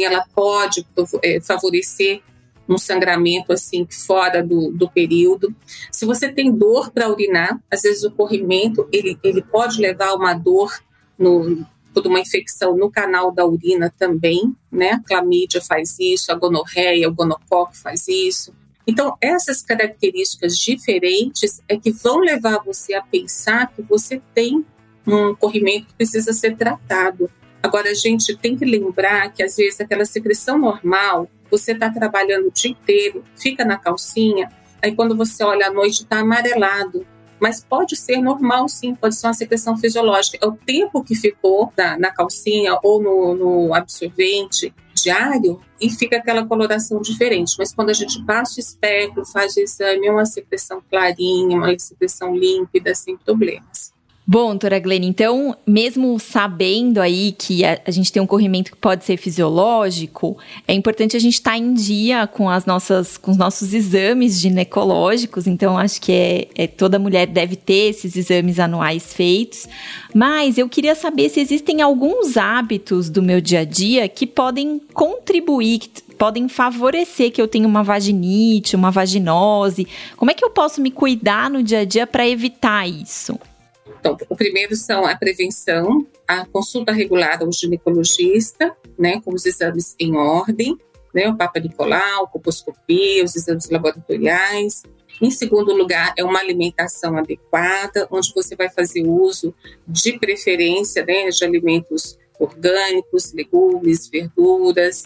ela 0.00 0.24
pode 0.34 0.86
é, 1.22 1.40
favorecer 1.40 2.22
um 2.66 2.78
sangramento 2.78 3.52
assim 3.52 3.86
fora 3.90 4.42
do, 4.42 4.72
do 4.72 4.88
período. 4.88 5.54
Se 5.92 6.06
você 6.06 6.32
tem 6.32 6.50
dor 6.50 6.90
para 6.90 7.10
urinar, 7.10 7.60
às 7.70 7.82
vezes 7.82 8.02
o 8.02 8.10
corrimento 8.10 8.88
ele, 8.90 9.18
ele 9.22 9.42
pode 9.42 9.78
levar 9.78 10.14
uma 10.14 10.32
dor 10.32 10.72
no, 11.18 11.66
por 11.94 12.06
uma 12.06 12.20
infecção 12.20 12.76
no 12.76 12.90
canal 12.90 13.30
da 13.30 13.46
urina 13.46 13.92
também, 13.96 14.54
né? 14.70 14.90
A 14.92 15.00
clamídia 15.00 15.62
faz 15.62 15.96
isso, 16.00 16.32
a 16.32 16.34
gonorreia, 16.34 17.08
o 17.08 17.14
gonococo 17.14 17.76
faz 17.76 18.08
isso. 18.08 18.52
Então, 18.86 19.16
essas 19.20 19.62
características 19.62 20.58
diferentes 20.58 21.62
é 21.68 21.76
que 21.78 21.90
vão 21.90 22.18
levar 22.18 22.58
você 22.64 22.94
a 22.94 23.02
pensar 23.02 23.72
que 23.72 23.80
você 23.80 24.20
tem 24.34 24.64
um 25.06 25.34
corrimento 25.34 25.86
que 25.86 25.94
precisa 25.94 26.32
ser 26.32 26.56
tratado. 26.56 27.30
Agora, 27.62 27.90
a 27.90 27.94
gente 27.94 28.36
tem 28.36 28.56
que 28.56 28.64
lembrar 28.64 29.32
que, 29.32 29.42
às 29.42 29.56
vezes, 29.56 29.80
aquela 29.80 30.04
secreção 30.04 30.58
normal, 30.58 31.30
você 31.50 31.72
está 31.72 31.88
trabalhando 31.88 32.48
o 32.48 32.52
dia 32.52 32.72
inteiro, 32.72 33.24
fica 33.36 33.64
na 33.64 33.78
calcinha, 33.78 34.50
aí 34.82 34.94
quando 34.94 35.16
você 35.16 35.42
olha 35.44 35.68
à 35.68 35.72
noite 35.72 36.02
está 36.02 36.18
amarelado. 36.18 37.06
Mas 37.44 37.62
pode 37.62 37.94
ser 37.94 38.22
normal, 38.22 38.66
sim, 38.70 38.94
pode 38.94 39.16
ser 39.16 39.26
uma 39.26 39.34
secreção 39.34 39.76
fisiológica. 39.76 40.38
É 40.40 40.46
o 40.46 40.52
tempo 40.52 41.04
que 41.04 41.14
ficou 41.14 41.70
na, 41.76 41.98
na 41.98 42.10
calcinha 42.10 42.78
ou 42.82 43.02
no, 43.02 43.34
no 43.34 43.74
absorvente 43.74 44.72
diário 44.94 45.60
e 45.78 45.90
fica 45.90 46.16
aquela 46.16 46.46
coloração 46.46 47.02
diferente. 47.02 47.54
Mas 47.58 47.74
quando 47.74 47.90
a 47.90 47.92
gente 47.92 48.24
passa 48.24 48.54
o 48.56 48.60
espectro, 48.60 49.26
faz 49.26 49.56
o 49.56 49.60
exame, 49.60 50.06
é 50.06 50.10
uma 50.10 50.24
secreção 50.24 50.82
clarinha, 50.88 51.58
uma 51.58 51.78
secreção 51.78 52.34
límpida, 52.34 52.94
sem 52.94 53.14
problemas. 53.14 53.93
Bom, 54.26 54.52
doutora 54.52 54.78
Glenn, 54.78 55.04
então, 55.04 55.54
mesmo 55.66 56.18
sabendo 56.18 56.98
aí 56.98 57.32
que 57.36 57.62
a, 57.62 57.78
a, 57.86 57.90
gente 57.90 58.10
tem 58.10 58.22
um 58.22 58.26
corrimento 58.26 58.70
que 58.70 58.76
pode 58.78 59.04
ser 59.04 59.18
fisiológico, 59.18 60.38
é 60.66 60.72
importante 60.72 61.14
a 61.14 61.20
gente 61.20 61.34
estar 61.34 61.50
tá 61.50 61.58
em 61.58 61.74
dia 61.74 62.26
com 62.26 62.48
as 62.48 62.64
nossas, 62.64 63.18
com 63.18 63.32
os 63.32 63.36
nossos 63.36 63.74
exames 63.74 64.40
ginecológicos. 64.40 65.46
Então, 65.46 65.76
acho 65.76 66.00
que 66.00 66.10
é, 66.10 66.48
é, 66.54 66.66
toda 66.66 66.98
mulher 66.98 67.26
deve 67.26 67.54
ter 67.54 67.90
esses 67.90 68.16
exames 68.16 68.58
anuais 68.58 69.12
feitos. 69.12 69.68
Mas 70.14 70.56
eu 70.56 70.70
queria 70.70 70.94
saber 70.94 71.28
se 71.28 71.40
existem 71.40 71.82
alguns 71.82 72.38
hábitos 72.38 73.10
do 73.10 73.22
meu 73.22 73.42
dia 73.42 73.60
a 73.60 73.64
dia 73.64 74.08
que 74.08 74.26
podem 74.26 74.80
contribuir, 74.94 75.80
que 75.80 75.90
podem 76.14 76.48
favorecer 76.48 77.30
que 77.30 77.42
eu 77.42 77.46
tenha 77.46 77.68
uma 77.68 77.82
vaginite, 77.82 78.74
uma 78.74 78.90
vaginose. 78.90 79.86
Como 80.16 80.30
é 80.30 80.34
que 80.34 80.42
eu 80.42 80.48
posso 80.48 80.80
me 80.80 80.90
cuidar 80.90 81.50
no 81.50 81.62
dia 81.62 81.80
a 81.80 81.84
dia 81.84 82.06
para 82.06 82.26
evitar 82.26 82.88
isso? 82.88 83.38
Então, 83.86 84.16
o 84.28 84.36
primeiro 84.36 84.74
são 84.74 85.04
a 85.04 85.16
prevenção, 85.16 86.06
a 86.26 86.46
consulta 86.46 86.92
regular 86.92 87.42
ao 87.42 87.52
ginecologista, 87.52 88.74
né, 88.98 89.20
com 89.20 89.34
os 89.34 89.44
exames 89.44 89.94
em 89.98 90.16
ordem, 90.16 90.76
né, 91.14 91.28
o 91.28 91.36
Papa 91.36 91.60
Nicolau, 91.60 92.28
colposcopia, 92.28 93.24
os 93.24 93.36
exames 93.36 93.68
laboratoriais. 93.70 94.82
Em 95.20 95.30
segundo 95.30 95.72
lugar, 95.72 96.12
é 96.18 96.24
uma 96.24 96.40
alimentação 96.40 97.16
adequada, 97.16 98.08
onde 98.10 98.32
você 98.34 98.56
vai 98.56 98.68
fazer 98.68 99.02
uso 99.06 99.54
de 99.86 100.18
preferência 100.18 101.04
né, 101.04 101.28
de 101.28 101.44
alimentos 101.44 102.18
orgânicos, 102.38 103.32
legumes, 103.32 104.08
verduras, 104.08 105.04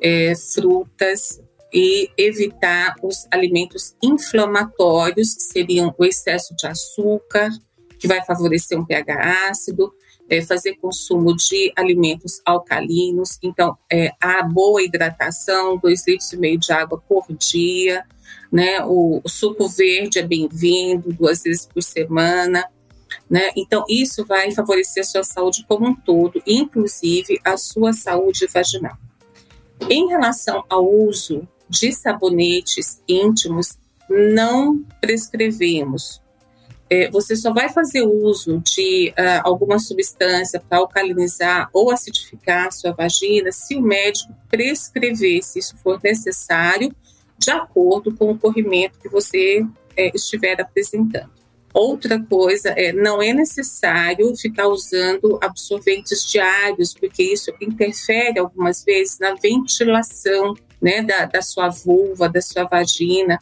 é, 0.00 0.32
frutas, 0.54 1.40
e 1.72 2.10
evitar 2.16 2.94
os 3.02 3.26
alimentos 3.30 3.94
inflamatórios, 4.02 5.34
que 5.34 5.42
seriam 5.42 5.94
o 5.96 6.04
excesso 6.04 6.54
de 6.56 6.66
açúcar, 6.66 7.48
que 8.00 8.08
vai 8.08 8.24
favorecer 8.24 8.80
um 8.80 8.84
pH 8.84 9.50
ácido, 9.50 9.92
é, 10.28 10.40
fazer 10.40 10.76
consumo 10.76 11.36
de 11.36 11.70
alimentos 11.76 12.40
alcalinos, 12.46 13.38
então 13.42 13.76
é, 13.92 14.12
a 14.18 14.42
boa 14.42 14.82
hidratação, 14.82 15.76
dois 15.76 16.06
litros 16.06 16.32
e 16.32 16.38
meio 16.38 16.58
de 16.58 16.72
água 16.72 16.98
por 17.06 17.26
dia, 17.36 18.04
né? 18.50 18.82
O, 18.86 19.20
o 19.22 19.28
suco 19.28 19.68
verde 19.68 20.18
é 20.18 20.22
bem-vindo 20.22 21.12
duas 21.12 21.42
vezes 21.42 21.66
por 21.66 21.82
semana, 21.82 22.64
né? 23.28 23.50
Então 23.54 23.84
isso 23.88 24.24
vai 24.24 24.50
favorecer 24.52 25.02
a 25.02 25.06
sua 25.06 25.22
saúde 25.22 25.66
como 25.68 25.86
um 25.86 25.94
todo, 25.94 26.42
inclusive 26.46 27.38
a 27.44 27.58
sua 27.58 27.92
saúde 27.92 28.46
vaginal. 28.46 28.96
Em 29.90 30.08
relação 30.08 30.64
ao 30.70 30.88
uso 30.88 31.46
de 31.68 31.92
sabonetes 31.92 33.02
íntimos, 33.06 33.78
não 34.08 34.84
prescrevemos 35.00 36.20
você 37.12 37.36
só 37.36 37.52
vai 37.52 37.68
fazer 37.68 38.02
uso 38.02 38.58
de 38.58 39.10
uh, 39.10 39.42
alguma 39.44 39.78
substância 39.78 40.60
para 40.60 40.78
alcalinizar 40.78 41.70
ou 41.72 41.92
acidificar 41.92 42.66
a 42.66 42.70
sua 42.72 42.92
vagina 42.92 43.52
se 43.52 43.76
o 43.76 43.80
médico 43.80 44.34
prescrever, 44.48 45.42
se 45.42 45.60
isso 45.60 45.76
for 45.78 46.00
necessário, 46.02 46.92
de 47.38 47.50
acordo 47.50 48.14
com 48.16 48.32
o 48.32 48.38
corrimento 48.38 48.98
que 48.98 49.08
você 49.08 49.64
é, 49.96 50.10
estiver 50.14 50.60
apresentando. 50.60 51.30
Outra 51.72 52.20
coisa 52.20 52.70
é 52.70 52.92
não 52.92 53.22
é 53.22 53.32
necessário 53.32 54.34
ficar 54.36 54.66
usando 54.66 55.38
absorventes 55.40 56.28
diários, 56.28 56.92
porque 56.92 57.22
isso 57.22 57.52
interfere 57.60 58.40
algumas 58.40 58.82
vezes 58.82 59.18
na 59.20 59.34
ventilação 59.34 60.54
né, 60.82 61.02
da, 61.02 61.26
da 61.26 61.42
sua 61.42 61.68
vulva, 61.68 62.28
da 62.28 62.40
sua 62.42 62.64
vagina. 62.64 63.38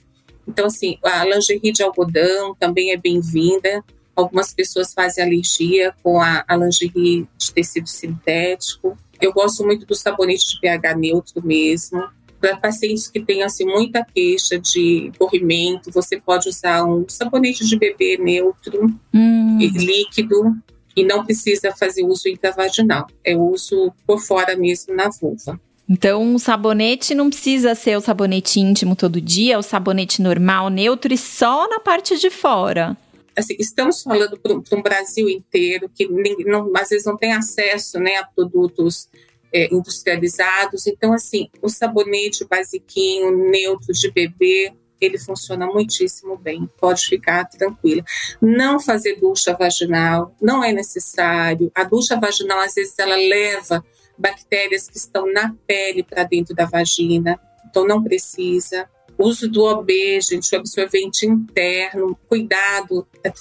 Então, 0.48 0.64
assim, 0.66 0.98
a 1.04 1.26
lingerie 1.26 1.70
de 1.70 1.82
algodão 1.82 2.54
também 2.54 2.90
é 2.90 2.96
bem-vinda. 2.96 3.84
Algumas 4.16 4.54
pessoas 4.54 4.94
fazem 4.94 5.22
alergia 5.22 5.94
com 6.02 6.20
a, 6.20 6.42
a 6.48 6.56
lingerie 6.56 7.28
de 7.36 7.52
tecido 7.52 7.86
sintético. 7.86 8.96
Eu 9.20 9.32
gosto 9.32 9.62
muito 9.64 9.84
do 9.84 9.94
sabonete 9.94 10.54
de 10.54 10.60
pH 10.60 10.96
neutro 10.96 11.46
mesmo. 11.46 12.02
Para 12.40 12.56
pacientes 12.56 13.08
que 13.08 13.20
têm 13.20 13.42
assim, 13.42 13.66
muita 13.66 14.04
queixa 14.04 14.58
de 14.58 15.12
corrimento, 15.18 15.90
você 15.90 16.18
pode 16.20 16.48
usar 16.48 16.84
um 16.84 17.04
sabonete 17.08 17.66
de 17.66 17.76
bebê 17.76 18.16
neutro, 18.16 18.86
hum. 19.12 19.58
líquido, 19.58 20.56
e 20.96 21.04
não 21.04 21.24
precisa 21.24 21.72
fazer 21.76 22.04
uso 22.04 22.28
intravaginal. 22.28 23.06
É 23.22 23.36
uso 23.36 23.92
por 24.06 24.18
fora 24.20 24.56
mesmo 24.56 24.94
na 24.94 25.10
vulva. 25.10 25.60
Então, 25.88 26.34
o 26.34 26.38
sabonete 26.38 27.14
não 27.14 27.30
precisa 27.30 27.74
ser 27.74 27.96
o 27.96 28.00
sabonete 28.00 28.60
íntimo 28.60 28.94
todo 28.94 29.20
dia, 29.20 29.58
o 29.58 29.62
sabonete 29.62 30.20
normal, 30.20 30.68
neutro 30.68 31.14
e 31.14 31.18
só 31.18 31.66
na 31.68 31.80
parte 31.80 32.18
de 32.18 32.28
fora. 32.28 32.96
Assim, 33.34 33.54
estamos 33.58 34.02
falando 34.02 34.36
para 34.36 34.52
um 34.52 34.82
Brasil 34.82 35.28
inteiro 35.30 35.88
que 35.94 36.06
não, 36.44 36.70
às 36.76 36.90
vezes 36.90 37.06
não 37.06 37.16
tem 37.16 37.32
acesso 37.32 37.98
né, 37.98 38.16
a 38.16 38.26
produtos 38.26 39.08
é, 39.52 39.72
industrializados. 39.72 40.86
Então, 40.86 41.12
assim, 41.12 41.48
o 41.62 41.68
sabonete 41.68 42.44
basiquinho, 42.44 43.50
neutro 43.50 43.92
de 43.92 44.10
bebê, 44.10 44.72
ele 45.00 45.18
funciona 45.18 45.66
muitíssimo 45.66 46.36
bem. 46.36 46.68
Pode 46.78 47.04
ficar 47.06 47.44
tranquila. 47.44 48.02
Não 48.42 48.80
fazer 48.80 49.16
ducha 49.20 49.56
vaginal 49.56 50.34
não 50.42 50.62
é 50.62 50.72
necessário. 50.72 51.70
A 51.74 51.84
ducha 51.84 52.18
vaginal, 52.18 52.58
às 52.60 52.74
vezes, 52.74 52.94
ela 52.98 53.16
leva 53.16 53.84
bactérias 54.18 54.88
que 54.88 54.96
estão 54.96 55.30
na 55.32 55.54
pele 55.66 56.02
para 56.02 56.24
dentro 56.24 56.54
da 56.54 56.66
vagina, 56.66 57.38
então 57.68 57.86
não 57.86 58.02
precisa. 58.02 58.88
Uso 59.16 59.48
do 59.48 59.64
OB, 59.64 60.20
gente, 60.20 60.54
o 60.54 60.58
absorvente 60.58 61.26
interno, 61.26 62.18
cuidado, 62.28 63.06
é 63.24 63.32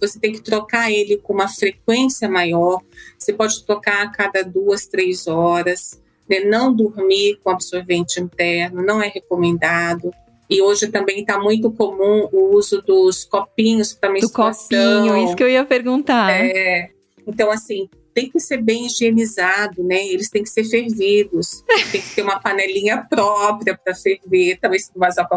você 0.00 0.20
tem 0.20 0.32
que 0.32 0.40
trocar 0.40 0.92
ele 0.92 1.16
com 1.16 1.32
uma 1.32 1.48
frequência 1.48 2.28
maior. 2.28 2.80
Você 3.18 3.32
pode 3.32 3.64
trocar 3.64 4.02
a 4.02 4.10
cada 4.10 4.42
duas, 4.42 4.86
três 4.86 5.26
horas. 5.26 6.00
Né? 6.28 6.40
Não 6.40 6.72
dormir 6.72 7.40
com 7.42 7.50
absorvente 7.50 8.20
interno, 8.20 8.82
não 8.82 9.02
é 9.02 9.08
recomendado. 9.08 10.12
E 10.48 10.60
hoje 10.60 10.88
também 10.88 11.20
está 11.20 11.38
muito 11.38 11.70
comum 11.72 12.28
o 12.32 12.54
uso 12.54 12.82
dos 12.82 13.24
copinhos 13.24 13.92
para 13.92 14.12
menstruação. 14.12 15.02
Do 15.02 15.08
copinho, 15.08 15.24
isso 15.24 15.36
que 15.36 15.42
eu 15.42 15.48
ia 15.48 15.64
perguntar. 15.64 16.30
É. 16.30 16.90
Então, 17.26 17.50
assim, 17.50 17.88
tem 18.14 18.28
que 18.30 18.38
ser 18.40 18.62
bem 18.62 18.86
higienizado, 18.86 19.82
né? 19.82 20.06
Eles 20.06 20.28
têm 20.28 20.42
que 20.42 20.50
ser 20.50 20.64
fervidos, 20.64 21.62
tem 21.90 22.00
que 22.00 22.14
ter 22.14 22.22
uma 22.22 22.40
panelinha 22.40 23.06
própria 23.08 23.76
para 23.76 23.94
ferver, 23.94 24.58
talvez 24.60 24.90
vazar. 24.94 25.28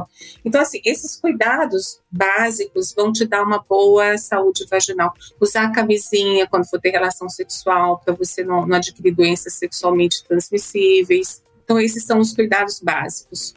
Então, 0.44 0.62
assim, 0.62 0.82
esses 0.86 1.16
cuidados 1.16 2.02
básicos 2.12 2.94
vão 2.94 3.12
te 3.12 3.26
dar 3.26 3.44
uma 3.44 3.64
boa 3.68 4.18
saúde 4.18 4.66
vaginal. 4.70 5.14
Usar 5.40 5.72
camisinha 5.72 6.48
quando 6.48 6.70
for 6.70 6.80
ter 6.80 6.90
relação 6.90 7.30
sexual, 7.30 8.02
para 8.04 8.14
você 8.14 8.44
não, 8.44 8.66
não 8.66 8.78
adquirir 8.78 9.14
doenças 9.14 9.54
sexualmente 9.54 10.24
transmissíveis. 10.28 11.42
Então, 11.64 11.80
esses 11.80 12.06
são 12.06 12.20
os 12.20 12.34
cuidados 12.34 12.80
básicos. 12.80 13.54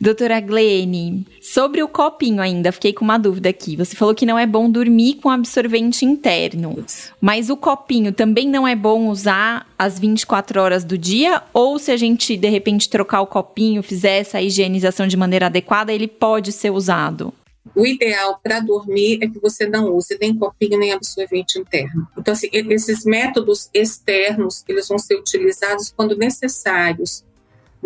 Doutora 0.00 0.40
Glene, 0.40 1.26
sobre 1.40 1.82
o 1.82 1.88
copinho 1.88 2.40
ainda, 2.40 2.72
fiquei 2.72 2.92
com 2.92 3.04
uma 3.04 3.18
dúvida 3.18 3.48
aqui. 3.48 3.76
Você 3.76 3.94
falou 3.94 4.14
que 4.14 4.26
não 4.26 4.38
é 4.38 4.46
bom 4.46 4.70
dormir 4.70 5.14
com 5.14 5.30
absorvente 5.30 6.04
interno, 6.04 6.84
mas 7.20 7.50
o 7.50 7.56
copinho 7.56 8.12
também 8.12 8.48
não 8.48 8.66
é 8.66 8.74
bom 8.74 9.08
usar 9.08 9.66
às 9.78 9.98
24 9.98 10.60
horas 10.60 10.84
do 10.84 10.96
dia? 10.96 11.42
Ou 11.52 11.78
se 11.78 11.90
a 11.90 11.96
gente, 11.96 12.36
de 12.36 12.48
repente, 12.48 12.88
trocar 12.88 13.20
o 13.20 13.26
copinho, 13.26 13.82
fizer 13.82 14.18
essa 14.18 14.40
higienização 14.40 15.06
de 15.06 15.16
maneira 15.16 15.46
adequada, 15.46 15.92
ele 15.92 16.08
pode 16.08 16.52
ser 16.52 16.70
usado? 16.70 17.32
o 17.74 17.86
ideal 17.86 18.40
para 18.42 18.60
dormir 18.60 19.18
é 19.22 19.26
que 19.28 19.38
você 19.38 19.66
não 19.66 19.92
use 19.94 20.16
nem 20.20 20.36
copinho 20.36 20.78
nem 20.78 20.92
absorvente 20.92 21.58
interno. 21.58 22.08
Então, 22.16 22.32
assim, 22.32 22.48
esses 22.52 23.04
métodos 23.04 23.68
externos, 23.74 24.64
eles 24.68 24.88
vão 24.88 24.98
ser 24.98 25.16
utilizados 25.16 25.92
quando 25.94 26.16
necessários, 26.16 27.24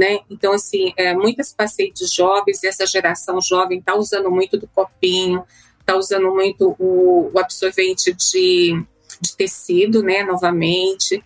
né? 0.01 0.21
Então, 0.31 0.55
assim, 0.55 0.95
é, 0.97 1.13
muitas 1.13 1.53
pacientes 1.53 2.11
jovens, 2.11 2.65
essa 2.65 2.87
geração 2.87 3.39
jovem 3.39 3.81
está 3.81 3.95
usando 3.95 4.31
muito 4.31 4.57
do 4.57 4.67
copinho, 4.67 5.45
está 5.79 5.95
usando 5.95 6.35
muito 6.35 6.75
o, 6.79 7.31
o 7.31 7.39
absorvente 7.39 8.11
de, 8.15 8.83
de, 9.21 9.37
tecido, 9.37 10.03
né? 10.03 10.23
Novamente. 10.23 11.23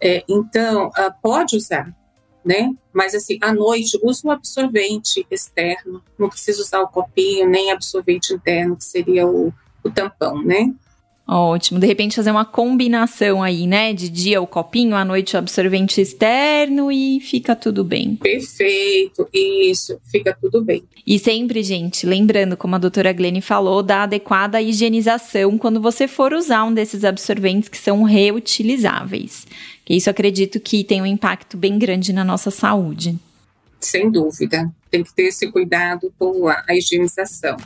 É, 0.00 0.24
então, 0.28 0.88
uh, 0.88 1.14
pode 1.22 1.56
usar, 1.56 1.96
né? 2.44 2.74
Mas 2.92 3.14
assim, 3.14 3.38
à 3.40 3.54
noite, 3.54 3.96
use 4.02 4.26
um 4.26 4.32
absorvente 4.32 5.24
externo, 5.30 6.02
não 6.18 6.28
precisa 6.28 6.60
usar 6.60 6.80
o 6.80 6.88
copinho, 6.88 7.48
nem 7.48 7.70
absorvente 7.70 8.34
interno, 8.34 8.76
que 8.76 8.84
seria 8.84 9.24
o, 9.24 9.54
o 9.84 9.90
tampão, 9.90 10.42
né? 10.42 10.74
Ótimo. 11.28 11.80
De 11.80 11.86
repente 11.86 12.14
fazer 12.14 12.30
uma 12.30 12.44
combinação 12.44 13.42
aí, 13.42 13.66
né? 13.66 13.92
De 13.92 14.08
dia 14.08 14.40
o 14.40 14.46
copinho, 14.46 14.94
à 14.94 15.04
noite 15.04 15.34
o 15.34 15.38
absorvente 15.38 16.00
externo 16.00 16.92
e 16.92 17.18
fica 17.20 17.56
tudo 17.56 17.82
bem. 17.82 18.14
Perfeito. 18.16 19.28
Isso, 19.32 19.98
fica 20.04 20.36
tudo 20.40 20.62
bem. 20.62 20.84
E 21.04 21.18
sempre, 21.18 21.62
gente, 21.64 22.06
lembrando, 22.06 22.56
como 22.56 22.76
a 22.76 22.78
doutora 22.78 23.12
Glene 23.12 23.40
falou, 23.40 23.82
da 23.82 24.04
adequada 24.04 24.62
higienização 24.62 25.58
quando 25.58 25.80
você 25.80 26.06
for 26.06 26.32
usar 26.32 26.64
um 26.64 26.72
desses 26.72 27.04
absorventes 27.04 27.68
que 27.68 27.78
são 27.78 28.04
reutilizáveis. 28.04 29.46
Que 29.84 29.94
isso 29.94 30.10
acredito 30.10 30.60
que 30.60 30.84
tem 30.84 31.02
um 31.02 31.06
impacto 31.06 31.56
bem 31.56 31.76
grande 31.76 32.12
na 32.12 32.24
nossa 32.24 32.50
saúde. 32.52 33.18
Sem 33.80 34.10
dúvida. 34.10 34.70
Tem 34.90 35.02
que 35.02 35.14
ter 35.14 35.24
esse 35.24 35.50
cuidado 35.50 36.12
com 36.18 36.48
a 36.48 36.64
higienização. 36.70 37.56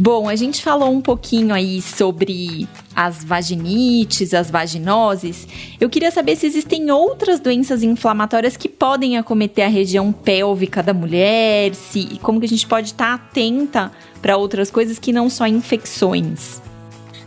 Bom, 0.00 0.30
a 0.30 0.34
gente 0.34 0.62
falou 0.62 0.90
um 0.90 1.02
pouquinho 1.02 1.52
aí 1.54 1.82
sobre 1.82 2.66
as 2.96 3.22
vaginites, 3.22 4.32
as 4.32 4.50
vaginoses. 4.50 5.46
Eu 5.78 5.90
queria 5.90 6.10
saber 6.10 6.36
se 6.36 6.46
existem 6.46 6.90
outras 6.90 7.38
doenças 7.38 7.82
inflamatórias 7.82 8.56
que 8.56 8.66
podem 8.66 9.18
acometer 9.18 9.62
a 9.62 9.68
região 9.68 10.10
pélvica 10.10 10.82
da 10.82 10.94
mulher, 10.94 11.74
se 11.74 12.18
como 12.22 12.40
que 12.40 12.46
a 12.46 12.48
gente 12.48 12.66
pode 12.66 12.86
estar 12.86 13.12
atenta 13.12 13.92
para 14.22 14.38
outras 14.38 14.70
coisas 14.70 14.98
que 14.98 15.12
não 15.12 15.28
só 15.28 15.46
infecções. 15.46 16.62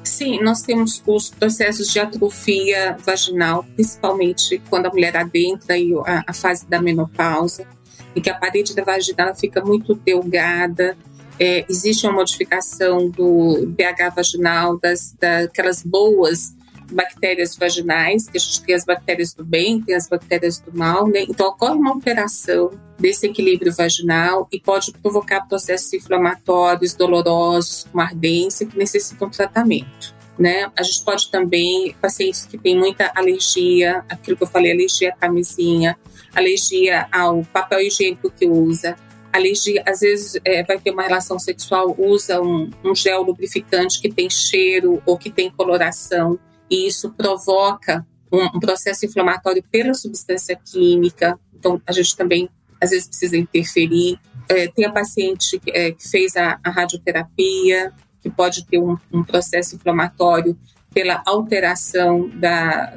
Sim, 0.03 0.41
nós 0.41 0.63
temos 0.63 0.99
os 1.05 1.29
processos 1.29 1.93
de 1.93 1.99
atrofia 1.99 2.97
vaginal, 3.05 3.63
principalmente 3.75 4.59
quando 4.67 4.87
a 4.87 4.89
mulher 4.89 5.15
adentra 5.15 5.75
a, 6.07 6.23
a 6.25 6.33
fase 6.33 6.65
da 6.65 6.81
menopausa, 6.81 7.67
em 8.15 8.21
que 8.21 8.31
a 8.31 8.33
parede 8.33 8.75
da 8.75 8.83
vagina 8.83 9.35
fica 9.35 9.63
muito 9.63 9.93
delgada, 9.93 10.97
é, 11.39 11.65
existe 11.69 12.05
uma 12.05 12.13
modificação 12.13 13.09
do 13.09 13.73
pH 13.75 14.09
vaginal, 14.09 14.77
das, 14.77 15.15
daquelas 15.19 15.83
boas 15.83 16.53
bactérias 16.91 17.55
vaginais, 17.55 18.27
que 18.27 18.37
a 18.37 18.39
gente 18.39 18.61
tem 18.61 18.75
as 18.75 18.85
bactérias 18.85 19.33
do 19.33 19.43
bem, 19.43 19.81
tem 19.81 19.95
as 19.95 20.07
bactérias 20.07 20.59
do 20.59 20.77
mal, 20.77 21.07
né? 21.07 21.21
Então 21.27 21.47
ocorre 21.47 21.75
uma 21.75 21.91
alteração 21.91 22.71
desse 22.99 23.25
equilíbrio 23.27 23.73
vaginal 23.73 24.47
e 24.51 24.59
pode 24.59 24.93
provocar 24.93 25.41
processos 25.47 25.91
inflamatórios, 25.93 26.93
dolorosos, 26.93 27.85
com 27.91 27.99
ardência, 27.99 28.65
que 28.65 28.77
necessitam 28.77 29.29
tratamento. 29.29 30.13
Né? 30.37 30.71
A 30.77 30.81
gente 30.81 31.03
pode 31.03 31.29
também, 31.29 31.95
pacientes 32.01 32.45
que 32.45 32.57
têm 32.57 32.77
muita 32.77 33.11
alergia, 33.15 34.03
aquilo 34.09 34.35
que 34.35 34.43
eu 34.43 34.47
falei, 34.47 34.71
alergia 34.71 35.09
à 35.09 35.15
camisinha, 35.15 35.97
alergia 36.33 37.07
ao 37.11 37.43
papel 37.45 37.81
higiênico 37.81 38.31
que 38.31 38.47
usa, 38.47 38.95
alergia, 39.33 39.83
às 39.85 40.01
vezes 40.01 40.39
é, 40.45 40.63
vai 40.63 40.79
ter 40.79 40.91
uma 40.91 41.03
relação 41.03 41.39
sexual, 41.39 41.95
usa 41.97 42.39
um, 42.39 42.69
um 42.83 42.95
gel 42.95 43.23
lubrificante 43.23 43.99
que 43.99 44.11
tem 44.11 44.29
cheiro 44.29 45.01
ou 45.05 45.17
que 45.17 45.31
tem 45.31 45.49
coloração, 45.49 46.39
e 46.69 46.87
isso 46.87 47.11
provoca 47.11 48.05
um, 48.31 48.59
processo 48.59 49.05
inflamatório 49.05 49.63
pela 49.71 49.93
substância 49.93 50.55
química. 50.55 51.39
Então, 51.53 51.81
a 51.85 51.91
gente 51.91 52.15
também, 52.15 52.49
às 52.81 52.89
vezes, 52.89 53.07
precisa 53.07 53.37
interferir. 53.37 54.19
É, 54.49 54.67
tem 54.67 54.85
a 54.85 54.91
paciente 54.91 55.61
é, 55.67 55.91
que 55.91 56.07
fez 56.07 56.35
a, 56.35 56.59
a, 56.63 56.69
radioterapia, 56.69 57.93
que 58.21 58.29
pode 58.29 58.65
ter 58.65 58.79
um, 58.79 58.97
um 59.11 59.23
processo 59.23 59.75
inflamatório 59.75 60.57
pela 60.93 61.21
alteração 61.25 62.29
da, 62.29 62.93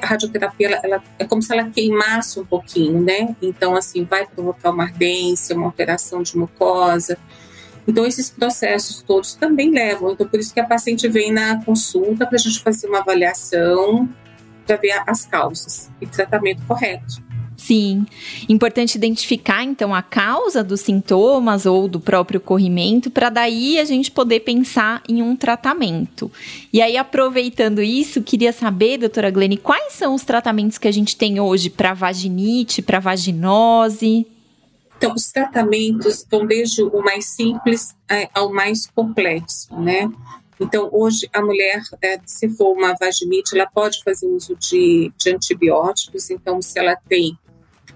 a 0.00 0.06
radioterapia 0.06 0.68
ela, 0.68 0.80
ela, 0.82 1.04
é 1.18 1.24
como 1.24 1.42
se 1.42 1.52
ela 1.52 1.68
queimasse 1.70 2.38
um 2.40 2.44
pouquinho, 2.44 3.02
né? 3.02 3.34
Então, 3.40 3.76
assim, 3.76 4.04
vai 4.04 4.26
provocar 4.26 4.70
uma 4.70 4.84
ardência, 4.84 5.56
uma 5.56 5.66
alteração 5.66 6.22
de 6.22 6.36
mucosa. 6.36 7.18
Então, 7.86 8.06
esses 8.06 8.30
processos 8.30 9.02
todos 9.02 9.34
também 9.34 9.70
levam. 9.70 10.12
Então, 10.12 10.26
por 10.28 10.38
isso 10.38 10.54
que 10.54 10.60
a 10.60 10.66
paciente 10.66 11.08
vem 11.08 11.32
na 11.32 11.64
consulta 11.64 12.26
para 12.26 12.36
a 12.36 12.38
gente 12.38 12.60
fazer 12.60 12.88
uma 12.88 12.98
avaliação 12.98 14.08
para 14.66 14.76
ver 14.76 15.02
as 15.06 15.24
causas 15.26 15.90
e 16.00 16.06
tratamento 16.06 16.62
correto. 16.66 17.31
Sim. 17.62 18.04
Importante 18.48 18.96
identificar, 18.96 19.62
então, 19.62 19.94
a 19.94 20.02
causa 20.02 20.64
dos 20.64 20.80
sintomas 20.80 21.64
ou 21.64 21.86
do 21.86 22.00
próprio 22.00 22.40
corrimento, 22.40 23.08
para 23.08 23.30
daí 23.30 23.78
a 23.78 23.84
gente 23.84 24.10
poder 24.10 24.40
pensar 24.40 25.00
em 25.08 25.22
um 25.22 25.36
tratamento. 25.36 26.30
E 26.72 26.82
aí, 26.82 26.96
aproveitando 26.96 27.80
isso, 27.80 28.20
queria 28.20 28.52
saber, 28.52 28.98
doutora 28.98 29.30
Glene, 29.30 29.56
quais 29.56 29.92
são 29.92 30.12
os 30.12 30.24
tratamentos 30.24 30.76
que 30.76 30.88
a 30.88 30.92
gente 30.92 31.16
tem 31.16 31.38
hoje 31.38 31.70
para 31.70 31.94
vaginite, 31.94 32.82
para 32.82 32.98
vaginose? 32.98 34.26
Então, 34.96 35.14
os 35.14 35.30
tratamentos 35.30 36.26
vão 36.28 36.44
desde 36.44 36.82
o 36.82 37.00
mais 37.00 37.26
simples 37.26 37.94
é, 38.10 38.28
ao 38.34 38.52
mais 38.52 38.86
complexo, 38.86 39.72
né? 39.80 40.10
Então, 40.58 40.88
hoje, 40.92 41.28
a 41.32 41.40
mulher, 41.40 41.80
é, 42.02 42.20
se 42.26 42.48
for 42.48 42.72
uma 42.72 42.94
vaginite, 42.94 43.54
ela 43.54 43.66
pode 43.66 44.02
fazer 44.02 44.26
uso 44.26 44.56
de, 44.56 45.12
de 45.16 45.30
antibióticos. 45.30 46.30
Então, 46.30 46.60
se 46.60 46.78
ela 46.78 46.96
tem 47.08 47.36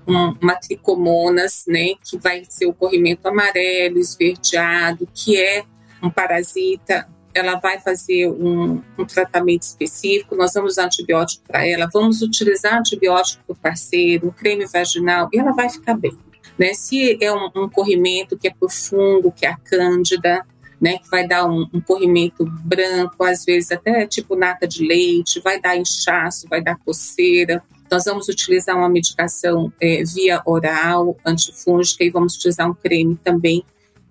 uma 0.07 0.55
tricomonas, 0.55 1.65
né, 1.67 1.95
que 2.05 2.17
vai 2.19 2.43
ser 2.49 2.67
o 2.67 2.73
corrimento 2.73 3.27
amarelo, 3.27 3.99
esverdeado, 3.99 5.09
que 5.13 5.37
é 5.41 5.65
um 6.03 6.11
parasita, 6.11 7.09
ela 7.35 7.57
vai 7.57 7.79
fazer 7.81 8.29
um, 8.29 8.83
um 8.99 9.05
tratamento 9.05 9.63
específico, 9.63 10.35
nós 10.35 10.55
vamos 10.55 10.73
usar 10.73 10.87
antibiótico 10.87 11.45
para 11.47 11.67
ela, 11.67 11.89
vamos 11.93 12.23
utilizar 12.23 12.79
antibiótico 12.79 13.45
para 13.45 13.53
o 13.53 13.57
parceiro, 13.57 14.29
um 14.29 14.31
creme 14.31 14.65
vaginal, 14.67 15.29
e 15.33 15.39
ela 15.39 15.53
vai 15.53 15.69
ficar 15.69 15.95
bem. 15.95 16.17
Né? 16.59 16.73
Se 16.73 17.19
é 17.23 17.33
um, 17.33 17.51
um 17.55 17.69
corrimento 17.69 18.39
que 18.39 18.49
é 18.49 18.55
por 18.59 18.71
fungo, 18.71 19.31
que 19.31 19.45
é 19.45 19.51
a 19.51 19.57
cândida, 19.57 20.47
né, 20.81 20.99
que 20.99 21.09
vai 21.11 21.27
dar 21.27 21.47
um, 21.47 21.67
um, 21.73 21.81
corrimento 21.81 22.45
branco, 22.45 23.25
às 23.25 23.45
vezes 23.45 23.73
até 23.73 24.07
tipo 24.07 24.37
nata 24.37 24.67
de 24.67 24.87
leite, 24.87 25.41
vai 25.41 25.61
dar 25.61 25.77
inchaço, 25.77 26.47
vai 26.49 26.63
dar 26.63 26.77
coceira. 26.77 27.63
Nós 27.91 28.05
vamos 28.05 28.29
utilizar 28.29 28.77
uma 28.77 28.89
medicação 28.89 29.73
é, 29.81 30.03
via 30.03 30.43
oral, 30.45 31.17
antifúngica, 31.25 32.05
e 32.05 32.11
vamos 32.11 32.35
utilizar 32.35 32.69
um 32.69 32.75
creme 32.75 33.17
também 33.17 33.65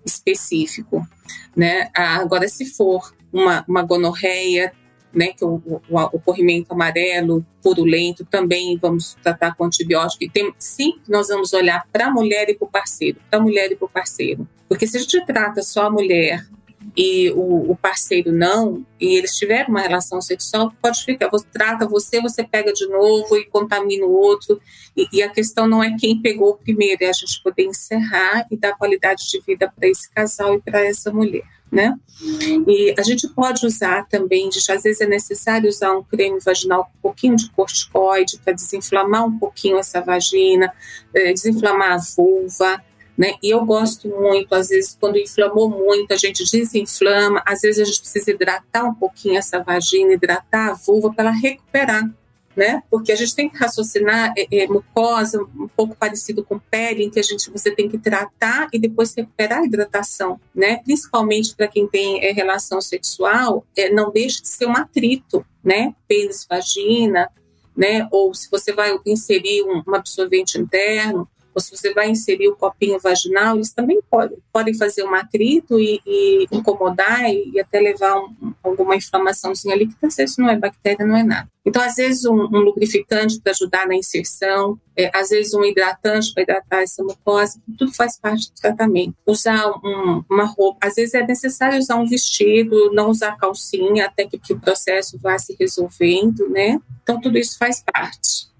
específico. 0.04 1.06
Né? 1.54 1.90
Agora, 1.94 2.48
se 2.48 2.66
for 2.66 3.12
uma, 3.32 3.64
uma 3.68 3.82
gonorreia, 3.82 4.72
né, 5.12 5.28
que 5.28 5.44
o, 5.44 5.62
o, 5.66 5.80
o, 5.88 6.20
corrimento 6.20 6.74
amarelo 6.74 7.44
purulento, 7.62 8.24
também 8.24 8.76
vamos 8.76 9.16
tratar 9.22 9.54
com 9.54 9.64
antibiótico. 9.64 10.22
E 10.22 10.28
tem, 10.28 10.52
sim, 10.58 10.98
nós 11.08 11.28
vamos 11.28 11.54
olhar 11.54 11.86
para 11.90 12.06
a 12.06 12.10
mulher 12.10 12.48
e 12.50 12.54
para 12.54 12.66
o 12.66 12.70
parceiro, 12.70 13.18
para 13.30 13.38
a 13.38 13.42
mulher 13.42 13.72
e 13.72 13.76
para 13.76 13.86
o 13.86 13.88
parceiro. 13.88 14.46
Porque 14.68 14.86
se 14.86 14.98
a 14.98 15.00
gente 15.00 15.24
trata 15.24 15.62
só 15.62 15.86
a 15.86 15.90
mulher 15.90 16.46
e 16.94 17.30
o, 17.30 17.70
o, 17.70 17.76
parceiro 17.76 18.32
não, 18.32 18.84
e 19.00 19.16
eles 19.16 19.34
tiveram 19.34 19.70
uma 19.70 19.80
relação 19.80 20.20
sexual, 20.20 20.72
pode 20.80 21.04
ficar, 21.04 21.28
você 21.30 21.46
trata 21.52 21.86
você, 21.86 22.20
você 22.20 22.44
pega 22.44 22.72
de 22.72 22.86
novo 22.86 23.36
e 23.36 23.46
contamina 23.46 24.04
o 24.04 24.12
outro. 24.12 24.60
E, 24.96 25.06
e 25.12 25.22
a 25.22 25.28
questão 25.28 25.66
não 25.66 25.82
é 25.82 25.96
quem 25.98 26.20
pegou 26.20 26.56
primeiro, 26.56 27.02
é 27.02 27.08
a 27.08 27.12
gente 27.12 27.42
poder 27.42 27.64
encerrar 27.64 28.46
e 28.50 28.56
dar 28.56 28.76
qualidade 28.76 29.28
de 29.30 29.40
vida 29.40 29.72
para 29.74 29.88
esse 29.88 30.10
casal 30.10 30.54
e 30.54 30.60
para 30.60 30.84
essa 30.84 31.12
mulher. 31.12 31.44
Né? 31.70 31.98
E 32.66 32.94
a 32.96 33.02
gente 33.02 33.28
pode 33.28 33.66
usar 33.66 34.06
também, 34.06 34.48
às 34.48 34.82
vezes 34.82 35.00
é 35.00 35.06
necessário 35.06 35.68
usar 35.68 35.92
um 35.92 36.02
creme 36.02 36.38
vaginal 36.38 36.84
com 36.84 36.90
um 36.90 37.02
pouquinho 37.02 37.36
de 37.36 37.50
corticoide 37.50 38.38
para 38.38 38.52
desinflamar 38.52 39.26
um 39.26 39.36
pouquinho 39.38 39.76
essa 39.76 40.00
vagina, 40.00 40.72
eh, 41.12 41.32
desinflamar 41.32 41.94
a 41.94 41.98
vulva, 42.16 42.80
né? 43.16 43.34
E 43.42 43.50
eu 43.50 43.64
gosto 43.64 44.08
muito, 44.08 44.54
às 44.54 44.68
vezes, 44.68 44.96
quando 45.00 45.18
inflamou 45.18 45.70
muito, 45.70 46.12
a 46.12 46.16
gente 46.16 46.44
desinflama, 46.44 47.42
às 47.46 47.62
vezes 47.62 47.80
a 47.80 47.84
gente 47.84 48.00
precisa 48.00 48.30
hidratar 48.30 48.84
um 48.84 48.94
pouquinho 48.94 49.38
essa 49.38 49.62
vagina, 49.62 50.12
hidratar 50.12 50.70
a 50.70 50.74
vulva 50.74 51.12
para 51.12 51.30
ela 51.30 51.36
recuperar, 51.36 52.10
né? 52.54 52.82
Porque 52.90 53.12
a 53.12 53.16
gente 53.16 53.34
tem 53.34 53.48
que 53.48 53.56
raciocinar 53.56 54.34
é, 54.36 54.46
é, 54.50 54.66
mucosa, 54.66 55.42
um 55.42 55.68
pouco 55.68 55.96
parecido 55.96 56.44
com 56.44 56.58
pele, 56.58 57.04
em 57.04 57.10
que 57.10 57.18
a 57.18 57.22
gente 57.22 57.50
você 57.50 57.70
tem 57.70 57.88
que 57.88 57.98
tratar 57.98 58.68
e 58.72 58.78
depois 58.78 59.14
recuperar 59.14 59.60
a 59.60 59.64
hidratação, 59.64 60.38
né? 60.54 60.78
Principalmente 60.84 61.54
para 61.54 61.68
quem 61.68 61.86
tem 61.86 62.22
é, 62.22 62.32
relação 62.32 62.80
sexual, 62.80 63.64
é, 63.76 63.90
não 63.90 64.10
deixa 64.10 64.42
de 64.42 64.48
ser 64.48 64.66
um 64.66 64.76
atrito, 64.76 65.44
né? 65.64 65.94
Pênis, 66.06 66.46
vagina, 66.48 67.30
né? 67.74 68.06
Ou 68.10 68.34
se 68.34 68.50
você 68.50 68.72
vai 68.72 68.94
inserir 69.06 69.62
um, 69.62 69.82
um 69.86 69.94
absorvente 69.94 70.58
interno, 70.58 71.28
ou 71.56 71.62
se 71.62 71.74
você 71.74 71.94
vai 71.94 72.10
inserir 72.10 72.48
o 72.48 72.54
copinho 72.54 72.98
vaginal, 72.98 73.56
eles 73.56 73.72
também 73.72 73.98
podem, 74.10 74.36
podem 74.52 74.74
fazer 74.74 75.02
um 75.04 75.14
atrito 75.14 75.80
e, 75.80 76.02
e 76.06 76.46
incomodar 76.52 77.30
e, 77.30 77.50
e, 77.54 77.58
até 77.58 77.80
levar 77.80 78.18
um, 78.18 78.52
alguma 78.62 78.94
inflamaçãozinha 78.94 79.74
ali, 79.74 79.86
que 79.86 79.94
às 80.04 80.14
vezes 80.16 80.36
não 80.36 80.50
é 80.50 80.56
bactéria, 80.58 81.06
não 81.06 81.16
é 81.16 81.22
nada. 81.22 81.48
Então, 81.64 81.82
às 81.82 81.94
vezes, 81.94 82.26
um, 82.26 82.34
um 82.34 82.58
lubrificante 82.58 83.40
para 83.40 83.52
ajudar 83.52 83.88
na 83.88 83.96
inserção, 83.96 84.78
é, 84.94 85.10
às 85.18 85.30
vezes, 85.30 85.54
um 85.54 85.64
hidratante 85.64 86.32
para 86.34 86.42
hidratar 86.42 86.82
essa 86.82 87.02
mucosa, 87.02 87.58
tudo 87.78 87.90
faz 87.94 88.18
parte 88.20 88.50
do 88.50 88.60
tratamento. 88.60 89.14
Usar 89.26 89.66
um, 89.82 90.22
uma 90.30 90.44
roupa, 90.44 90.86
às 90.86 90.96
vezes 90.96 91.14
é 91.14 91.26
necessário 91.26 91.78
usar 91.78 91.96
um 91.96 92.06
vestido, 92.06 92.92
não 92.92 93.08
usar 93.08 93.38
calcinha, 93.38 94.04
até 94.04 94.26
que, 94.26 94.38
que 94.38 94.52
o 94.52 94.60
processo 94.60 95.18
vá 95.18 95.38
se 95.38 95.56
resolvendo, 95.58 96.50
né? 96.50 96.78
Então, 97.02 97.18
tudo 97.18 97.38
isso 97.38 97.56
faz 97.56 97.82
parte. 97.82 98.54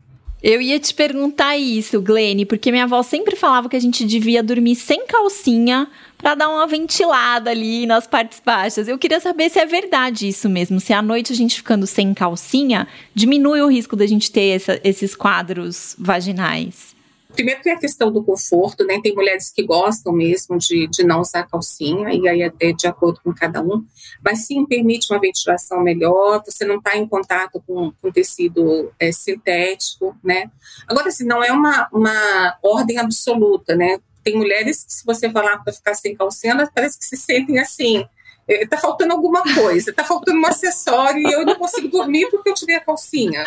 Eu 0.49 0.63
ia 0.63 0.79
te 0.79 0.95
perguntar 0.95 1.57
isso, 1.57 2.01
Glene, 2.01 2.47
porque 2.47 2.71
minha 2.71 2.85
avó 2.85 3.03
sempre 3.03 3.35
falava 3.35 3.69
que 3.69 3.75
a 3.75 3.81
gente 3.81 4.05
devia 4.05 4.45
dormir 4.45 4.77
sem 4.77 5.05
calcinha 5.05 5.89
para 6.17 6.37
dar 6.37 6.49
uma 6.49 6.69
ventilada 6.69 7.51
ali 7.51 7.85
nas 7.85 8.07
partes 8.07 8.41
baixas. 8.47 8.87
Eu 8.87 8.97
queria 8.97 9.19
saber 9.19 9.51
se 9.51 9.59
é 9.59 9.67
verdade 9.67 10.29
isso 10.29 10.49
mesmo, 10.49 10.79
se 10.79 10.93
à 10.93 11.03
noite 11.03 11.33
a 11.33 11.35
gente 11.35 11.57
ficando 11.57 11.85
sem 11.85 12.15
calcinha 12.15 12.87
diminui 13.13 13.61
o 13.61 13.69
risco 13.69 13.97
da 13.97 14.07
gente 14.07 14.31
ter 14.31 14.55
essa, 14.55 14.81
esses 14.85 15.17
quadros 15.17 15.97
vaginais. 15.99 16.96
Primeiro 17.37 17.61
tem 17.61 17.75
a 17.75 17.79
questão 17.79 18.11
do 18.11 18.25
conforto, 18.25 18.83
né? 18.83 18.99
Tem 19.03 19.15
mulheres 19.15 19.51
que 19.51 19.63
gostam 19.63 20.11
mesmo 20.11 20.57
de, 20.57 20.87
de 20.87 21.05
não 21.05 21.21
usar 21.21 21.47
calcinha, 21.47 22.09
e 22.11 22.27
aí 22.27 22.41
é 22.41 22.73
de 22.73 22.87
acordo 22.87 23.21
com 23.23 23.35
cada 23.35 23.61
um. 23.61 23.85
Mas 24.25 24.47
sim, 24.47 24.65
permite 24.65 25.13
uma 25.13 25.21
ventilação 25.21 25.83
melhor, 25.83 26.43
você 26.43 26.65
não 26.65 26.79
está 26.79 26.97
em 26.97 27.07
contato 27.07 27.63
com, 27.67 27.93
com 28.01 28.11
tecido 28.11 28.91
é, 28.99 29.13
sintético, 29.13 30.17
né? 30.25 30.51
Agora, 30.89 31.09
assim, 31.09 31.27
não 31.27 31.45
é 31.45 31.53
uma, 31.53 31.87
uma 31.93 32.59
ordem 32.63 32.97
absoluta, 32.97 33.77
né? 33.77 33.99
Tem 34.25 34.35
mulheres 34.35 34.83
que, 34.83 34.95
se 34.95 35.05
você 35.05 35.31
falar 35.31 35.59
para 35.59 35.75
ficar 35.75 35.95
sem 35.95 36.17
calcinha, 36.17 36.55
elas 36.55 36.71
parece 36.75 36.99
que 36.99 37.05
se 37.05 37.19
sentem 37.19 37.59
assim, 37.59 38.03
é, 38.49 38.77
faltando 38.77 39.13
alguma 39.13 39.43
coisa, 39.43 39.91
está 39.91 40.05
faltando 40.05 40.39
um 40.39 40.47
acessório 40.47 41.21
e 41.21 41.33
eu 41.33 41.45
não 41.45 41.57
consigo 41.57 41.89
dormir 41.89 42.29
porque 42.31 42.51
eu 42.51 42.55
tirei 42.55 42.77
a 42.77 42.81
calcinha. 42.81 43.45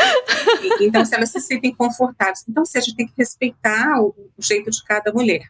Então, 0.82 1.06
se 1.06 1.16
elas 1.16 1.32
se 1.32 1.40
sentem 1.40 1.74
confortáveis. 1.74 2.44
Então, 2.48 2.66
se 2.66 2.78
a 2.78 2.82
gente 2.82 2.96
tem 2.96 3.08
que 3.08 3.14
respeitar 3.18 4.02
o, 4.02 4.14
o 4.38 4.42
jeito 4.42 4.70
de 4.70 4.84
cada 4.84 5.12
mulher. 5.12 5.50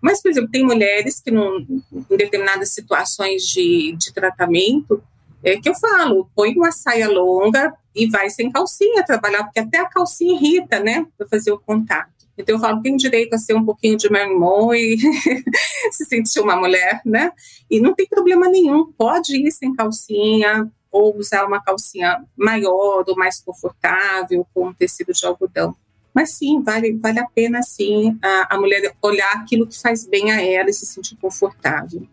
Mas, 0.00 0.20
por 0.20 0.30
exemplo, 0.30 0.50
tem 0.50 0.64
mulheres 0.64 1.20
que, 1.20 1.30
num, 1.30 1.82
em 2.10 2.16
determinadas 2.16 2.70
situações 2.70 3.42
de, 3.44 3.94
de 3.96 4.12
tratamento, 4.12 5.02
é 5.42 5.56
que 5.56 5.68
eu 5.68 5.74
falo, 5.74 6.28
põe 6.34 6.54
uma 6.54 6.72
saia 6.72 7.08
longa 7.08 7.72
e 7.94 8.08
vai 8.08 8.28
sem 8.30 8.50
calcinha 8.50 9.04
trabalhar, 9.04 9.44
porque 9.44 9.60
até 9.60 9.78
a 9.78 9.88
calcinha 9.88 10.34
irrita, 10.34 10.80
né, 10.80 11.06
para 11.16 11.28
fazer 11.28 11.52
o 11.52 11.58
contato. 11.58 12.21
Então 12.36 12.56
eu 12.56 12.60
falo, 12.60 12.80
tem 12.80 12.96
direito 12.96 13.34
a 13.34 13.38
ser 13.38 13.54
um 13.54 13.64
pouquinho 13.64 13.96
de 13.96 14.10
Marilyn 14.10 14.38
Monroe 14.38 14.94
e 14.94 14.98
se 15.92 16.04
sentir 16.06 16.40
uma 16.40 16.56
mulher, 16.56 17.00
né? 17.04 17.30
E 17.70 17.80
não 17.80 17.94
tem 17.94 18.06
problema 18.06 18.48
nenhum, 18.48 18.90
pode 18.92 19.36
ir 19.36 19.50
sem 19.52 19.74
calcinha 19.74 20.70
ou 20.90 21.16
usar 21.16 21.46
uma 21.46 21.62
calcinha 21.62 22.22
maior 22.36 23.04
ou 23.06 23.16
mais 23.16 23.40
confortável 23.40 24.46
com 24.54 24.68
um 24.68 24.74
tecido 24.74 25.12
de 25.12 25.24
algodão. 25.26 25.74
Mas 26.14 26.36
sim, 26.36 26.62
vale, 26.62 26.92
vale 26.98 27.20
a 27.20 27.26
pena 27.26 27.62
sim 27.62 28.18
a, 28.22 28.54
a 28.54 28.60
mulher 28.60 28.94
olhar 29.00 29.32
aquilo 29.32 29.66
que 29.66 29.80
faz 29.80 30.06
bem 30.06 30.30
a 30.30 30.42
ela 30.42 30.68
e 30.68 30.72
se 30.72 30.84
sentir 30.84 31.16
confortável. 31.16 32.06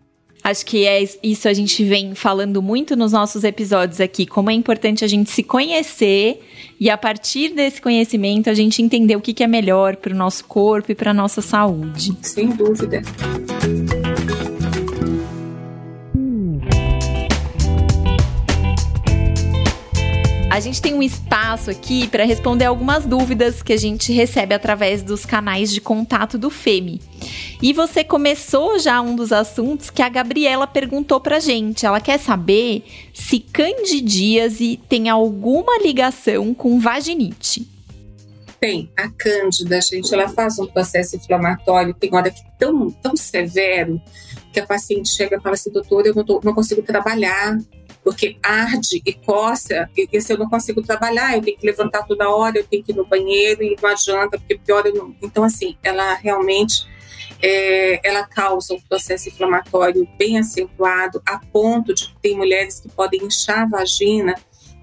Acho 0.43 0.65
que 0.65 0.85
é 0.85 1.03
isso 1.21 1.47
a 1.47 1.53
gente 1.53 1.83
vem 1.83 2.15
falando 2.15 2.61
muito 2.61 2.95
nos 2.95 3.11
nossos 3.11 3.43
episódios 3.43 3.99
aqui, 3.99 4.25
como 4.25 4.49
é 4.49 4.53
importante 4.53 5.03
a 5.03 5.07
gente 5.07 5.29
se 5.29 5.43
conhecer 5.43 6.41
e 6.79 6.89
a 6.89 6.97
partir 6.97 7.49
desse 7.49 7.81
conhecimento 7.81 8.49
a 8.49 8.53
gente 8.53 8.81
entender 8.81 9.15
o 9.15 9.21
que 9.21 9.43
é 9.43 9.47
melhor 9.47 9.97
para 9.97 10.13
o 10.13 10.15
nosso 10.15 10.45
corpo 10.45 10.91
e 10.91 10.95
para 10.95 11.11
a 11.11 11.13
nossa 11.13 11.41
saúde. 11.41 12.15
Sem 12.21 12.49
dúvida. 12.49 13.01
A 20.59 20.61
gente 20.61 20.81
tem 20.81 20.93
um 20.93 21.01
espaço 21.01 21.71
aqui 21.71 22.05
para 22.09 22.25
responder 22.25 22.65
algumas 22.65 23.05
dúvidas 23.05 23.63
que 23.63 23.71
a 23.71 23.77
gente 23.77 24.11
recebe 24.11 24.53
através 24.53 25.01
dos 25.01 25.25
canais 25.25 25.71
de 25.71 25.79
contato 25.79 26.37
do 26.37 26.49
FEMI. 26.49 26.99
E 27.61 27.71
você 27.71 28.03
começou 28.03 28.77
já 28.77 28.99
um 28.99 29.15
dos 29.15 29.31
assuntos 29.31 29.89
que 29.89 30.01
a 30.01 30.09
Gabriela 30.09 30.67
perguntou 30.67 31.21
pra 31.21 31.39
gente. 31.39 31.85
Ela 31.85 32.01
quer 32.01 32.19
saber 32.19 32.83
se 33.13 33.39
candidíase 33.39 34.77
tem 34.89 35.07
alguma 35.07 35.77
ligação 35.81 36.53
com 36.53 36.77
vaginite. 36.77 37.65
Tem. 38.59 38.91
A 38.97 39.09
cândida, 39.09 39.79
gente, 39.79 40.13
ela 40.13 40.27
faz 40.27 40.59
um 40.59 40.67
processo 40.67 41.15
inflamatório, 41.15 41.93
tem 41.93 42.13
hora 42.13 42.29
que 42.29 42.41
tão, 42.59 42.91
tão 42.91 43.15
severo 43.15 44.01
que 44.51 44.59
a 44.59 44.67
paciente 44.67 45.07
chega 45.07 45.37
e 45.37 45.41
fala 45.41 45.55
assim, 45.55 45.71
doutor, 45.71 46.05
eu 46.05 46.13
não, 46.13 46.25
tô, 46.25 46.41
não 46.43 46.53
consigo 46.53 46.81
trabalhar, 46.81 47.57
porque 48.09 48.39
arde 48.41 49.03
e 49.05 49.13
coça, 49.13 49.87
e, 49.95 50.09
e 50.11 50.19
se 50.19 50.33
eu 50.33 50.37
não 50.39 50.49
consigo 50.49 50.81
trabalhar, 50.81 51.35
eu 51.35 51.43
tenho 51.43 51.55
que 51.55 51.65
levantar 51.65 52.01
toda 52.07 52.27
hora, 52.27 52.57
eu 52.57 52.63
tenho 52.65 52.83
que 52.83 52.91
ir 52.91 52.95
no 52.95 53.05
banheiro 53.05 53.61
e 53.61 53.77
não 53.79 53.87
adianta, 53.87 54.39
porque 54.39 54.57
pior 54.57 54.83
eu 54.87 54.95
não. 54.95 55.15
Então, 55.21 55.43
assim, 55.43 55.77
ela 55.83 56.15
realmente 56.15 56.87
é, 57.39 57.99
ela 58.03 58.25
causa 58.25 58.73
um 58.73 58.81
processo 58.81 59.29
inflamatório 59.29 60.09
bem 60.17 60.39
acentuado, 60.39 61.21
a 61.23 61.37
ponto 61.37 61.93
de 61.93 62.07
que 62.07 62.17
tem 62.19 62.35
mulheres 62.35 62.79
que 62.79 62.89
podem 62.89 63.23
inchar 63.23 63.59
a 63.59 63.77
vagina 63.77 64.33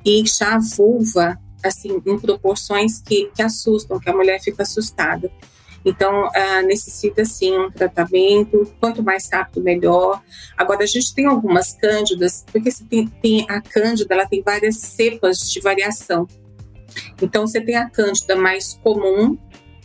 e 0.05 0.21
inchar 0.21 0.55
a 0.55 0.61
vulva, 0.61 1.37
assim, 1.65 2.01
em 2.07 2.21
proporções 2.21 3.01
que, 3.01 3.29
que 3.35 3.43
assustam, 3.43 3.99
que 3.99 4.09
a 4.09 4.15
mulher 4.15 4.41
fica 4.41 4.63
assustada. 4.63 5.33
Então, 5.87 6.27
uh, 6.27 6.67
necessita 6.67 7.25
sim 7.25 7.57
um 7.57 7.71
tratamento, 7.71 8.75
quanto 8.81 9.05
mais 9.05 9.31
rápido, 9.33 9.63
melhor. 9.63 10.21
Agora, 10.57 10.83
a 10.83 10.87
gente 10.87 11.15
tem 11.15 11.27
algumas 11.27 11.75
cândidas, 11.75 12.45
porque 12.51 12.73
você 12.73 12.85
tem, 12.85 13.07
tem 13.07 13.47
a 13.49 13.61
cândida, 13.61 14.13
ela 14.13 14.27
tem 14.27 14.43
várias 14.43 14.79
cepas 14.79 15.39
de 15.39 15.61
variação. 15.61 16.27
Então, 17.23 17.47
você 17.47 17.61
tem 17.61 17.77
a 17.77 17.89
cândida 17.89 18.35
mais 18.35 18.75
comum, 18.83 19.39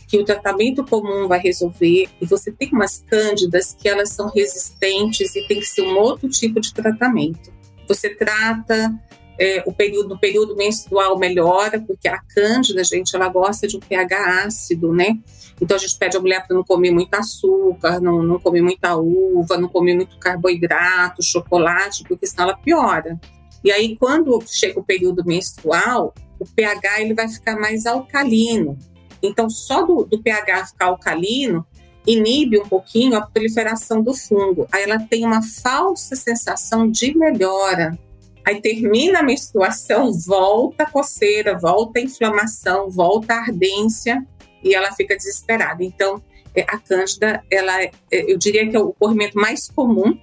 que 0.08 0.18
o 0.18 0.24
tratamento 0.24 0.84
comum 0.84 1.28
vai 1.28 1.38
resolver, 1.38 2.08
e 2.20 2.26
você 2.26 2.50
tem 2.50 2.70
umas 2.72 2.98
cândidas 3.08 3.72
que 3.72 3.88
elas 3.88 4.08
são 4.10 4.28
resistentes 4.28 5.36
e 5.36 5.46
tem 5.46 5.60
que 5.60 5.66
ser 5.66 5.82
um 5.82 5.96
outro 5.96 6.28
tipo 6.28 6.60
de 6.60 6.74
tratamento. 6.74 7.52
Você 7.86 8.10
trata 8.10 8.92
é, 9.38 9.62
o 9.66 9.72
período, 9.72 10.18
período 10.18 10.56
menstrual 10.56 11.16
melhora, 11.16 11.80
porque 11.80 12.08
a 12.08 12.18
cândida, 12.18 12.82
gente, 12.82 13.14
ela 13.14 13.28
gosta 13.28 13.68
de 13.68 13.76
um 13.76 13.80
pH 13.80 14.44
ácido, 14.46 14.92
né? 14.92 15.16
Então 15.62 15.76
a 15.76 15.80
gente 15.80 15.96
pede 15.96 16.16
à 16.16 16.20
mulher 16.20 16.44
para 16.44 16.56
não 16.56 16.64
comer 16.64 16.90
muito 16.90 17.14
açúcar, 17.14 18.00
não, 18.00 18.20
não 18.20 18.40
comer 18.40 18.60
muita 18.60 18.96
uva, 18.96 19.56
não 19.56 19.68
comer 19.68 19.94
muito 19.94 20.18
carboidrato, 20.18 21.22
chocolate, 21.22 22.02
porque 22.02 22.26
senão 22.26 22.48
ela 22.48 22.56
piora. 22.56 23.16
E 23.62 23.70
aí 23.70 23.96
quando 23.96 24.42
chega 24.44 24.80
o 24.80 24.82
período 24.82 25.24
menstrual, 25.24 26.12
o 26.40 26.44
pH 26.44 27.00
ele 27.00 27.14
vai 27.14 27.28
ficar 27.28 27.54
mais 27.54 27.86
alcalino. 27.86 28.76
Então 29.22 29.48
só 29.48 29.84
do, 29.86 30.04
do 30.04 30.20
pH 30.20 30.66
ficar 30.66 30.86
alcalino 30.86 31.64
inibe 32.04 32.58
um 32.58 32.68
pouquinho 32.68 33.16
a 33.16 33.20
proliferação 33.20 34.02
do 34.02 34.12
fungo. 34.14 34.66
Aí 34.72 34.82
ela 34.82 34.98
tem 34.98 35.24
uma 35.24 35.42
falsa 35.62 36.16
sensação 36.16 36.90
de 36.90 37.16
melhora. 37.16 37.96
Aí 38.44 38.60
termina 38.60 39.20
a 39.20 39.22
menstruação, 39.22 40.10
volta 40.26 40.82
a 40.82 40.90
coceira, 40.90 41.56
volta 41.56 42.00
a 42.00 42.02
inflamação, 42.02 42.90
volta 42.90 43.34
a 43.34 43.42
ardência 43.42 44.26
e 44.62 44.74
ela 44.74 44.92
fica 44.92 45.16
desesperada. 45.16 45.82
Então, 45.82 46.22
é, 46.54 46.62
a 46.62 46.78
cândida, 46.78 47.42
ela, 47.50 47.82
é, 47.82 47.92
eu 48.10 48.38
diria 48.38 48.68
que 48.68 48.76
é 48.76 48.80
o 48.80 48.92
corrimento 48.92 49.38
mais 49.38 49.68
comum, 49.68 50.18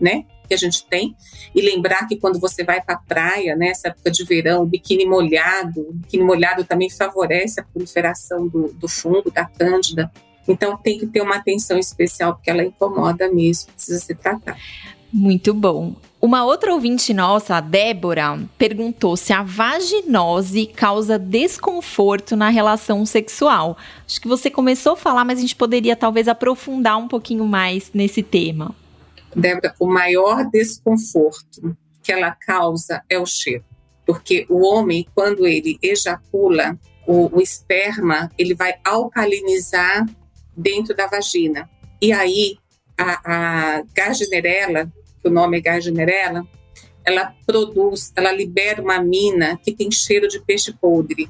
né, 0.00 0.24
que 0.46 0.54
a 0.54 0.56
gente 0.56 0.84
tem. 0.86 1.14
E 1.54 1.60
lembrar 1.60 2.06
que 2.06 2.16
quando 2.16 2.38
você 2.38 2.64
vai 2.64 2.82
para 2.82 2.96
a 2.96 2.98
praia, 2.98 3.56
nessa 3.56 3.88
né, 3.88 3.94
época 3.94 4.10
de 4.10 4.24
verão, 4.24 4.62
o 4.62 4.66
biquíni 4.66 5.06
molhado, 5.06 5.80
o 5.80 5.92
biquíni 5.92 6.24
molhado 6.24 6.64
também 6.64 6.90
favorece 6.90 7.60
a 7.60 7.64
proliferação 7.64 8.48
do, 8.48 8.72
do 8.72 8.88
fungo, 8.88 9.30
da 9.30 9.44
cândida. 9.44 10.10
Então 10.46 10.76
tem 10.76 10.98
que 10.98 11.06
ter 11.06 11.22
uma 11.22 11.36
atenção 11.36 11.78
especial, 11.78 12.34
porque 12.34 12.50
ela 12.50 12.64
incomoda 12.64 13.30
mesmo, 13.30 13.72
precisa 13.72 14.00
ser 14.00 14.16
tratada. 14.16 14.58
Muito 15.12 15.54
bom. 15.54 15.94
Uma 16.20 16.44
outra 16.44 16.74
ouvinte 16.74 17.14
nossa, 17.14 17.56
a 17.56 17.60
Débora, 17.62 18.38
perguntou 18.58 19.16
se 19.16 19.32
a 19.32 19.42
vaginose 19.42 20.66
causa 20.66 21.18
desconforto 21.18 22.36
na 22.36 22.50
relação 22.50 23.06
sexual. 23.06 23.78
Acho 24.06 24.20
que 24.20 24.28
você 24.28 24.50
começou 24.50 24.92
a 24.92 24.96
falar, 24.96 25.24
mas 25.24 25.38
a 25.38 25.40
gente 25.40 25.56
poderia 25.56 25.96
talvez 25.96 26.28
aprofundar 26.28 26.98
um 26.98 27.08
pouquinho 27.08 27.46
mais 27.46 27.90
nesse 27.94 28.22
tema. 28.22 28.74
Débora, 29.34 29.74
o 29.80 29.86
maior 29.86 30.44
desconforto 30.50 31.74
que 32.02 32.12
ela 32.12 32.32
causa 32.32 33.02
é 33.08 33.18
o 33.18 33.24
cheiro. 33.24 33.64
Porque 34.04 34.44
o 34.50 34.60
homem, 34.66 35.06
quando 35.14 35.46
ele 35.46 35.78
ejacula, 35.82 36.78
o, 37.06 37.34
o 37.34 37.40
esperma 37.40 38.30
ele 38.36 38.54
vai 38.54 38.74
alcalinizar 38.84 40.06
dentro 40.54 40.94
da 40.94 41.06
vagina. 41.06 41.66
E 42.02 42.12
aí 42.12 42.58
a, 42.98 43.78
a 43.78 43.82
que 45.22 45.28
o 45.28 45.32
nome 45.32 45.58
é 45.58 45.60
Gardnerella, 45.60 46.46
ela 47.04 47.34
produz, 47.46 48.12
ela 48.16 48.32
libera 48.32 48.82
uma 48.82 49.02
mina 49.02 49.58
que 49.62 49.72
tem 49.72 49.90
cheiro 49.90 50.28
de 50.28 50.40
peixe 50.40 50.72
podre. 50.72 51.28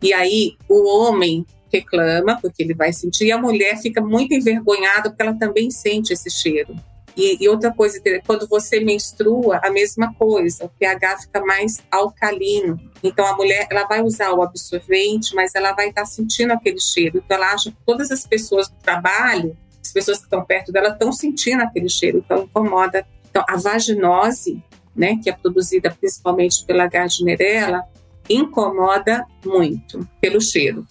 E 0.00 0.12
aí 0.12 0.56
o 0.68 0.88
homem 0.88 1.44
reclama, 1.72 2.38
porque 2.40 2.62
ele 2.62 2.74
vai 2.74 2.92
sentir, 2.92 3.26
e 3.26 3.32
a 3.32 3.38
mulher 3.38 3.76
fica 3.78 4.00
muito 4.00 4.32
envergonhada 4.32 5.10
porque 5.10 5.22
ela 5.22 5.34
também 5.34 5.70
sente 5.70 6.12
esse 6.12 6.30
cheiro. 6.30 6.74
E, 7.18 7.36
e, 7.44 7.48
outra 7.48 7.72
coisa, 7.72 8.00
quando 8.24 8.46
você 8.46 8.78
menstrua, 8.78 9.60
a 9.64 9.70
mesma 9.70 10.14
coisa, 10.14 10.66
o 10.66 10.68
pH 10.68 11.22
fica 11.22 11.44
mais 11.44 11.82
alcalino. 11.90 12.80
Então 13.02 13.26
a 13.26 13.34
mulher 13.34 13.66
ela 13.68 13.88
vai 13.88 14.00
usar 14.00 14.30
o 14.32 14.40
absorvente, 14.40 15.34
mas 15.34 15.52
ela 15.56 15.72
vai 15.72 15.88
estar 15.88 16.02
tá 16.02 16.06
sentindo 16.06 16.52
aquele 16.52 16.80
cheiro. 16.80 17.18
Então 17.18 17.36
ela 17.36 17.52
acha 17.52 17.72
que 17.72 17.76
todas 17.84 18.12
as 18.12 18.24
pessoas 18.24 18.68
do 18.68 18.76
trabalho, 18.76 19.56
as 19.84 19.92
pessoas 19.92 20.18
que 20.18 20.24
estão 20.24 20.44
perto 20.44 20.70
dela, 20.70 20.90
estão 20.90 21.10
sentindo 21.10 21.60
aquele 21.60 21.88
cheiro, 21.88 22.22
então 22.24 22.44
incomoda. 22.44 23.04
Então 23.38 23.44
a 23.48 23.56
vaginose, 23.56 24.62
né, 24.94 25.16
que 25.22 25.30
é 25.30 25.32
produzida 25.32 25.90
principalmente 25.90 26.64
pela 26.64 26.88
Gardnerella, 26.88 27.82
incomoda 28.28 29.24
muito 29.44 30.06
pelo 30.20 30.40
cheiro. 30.40 30.84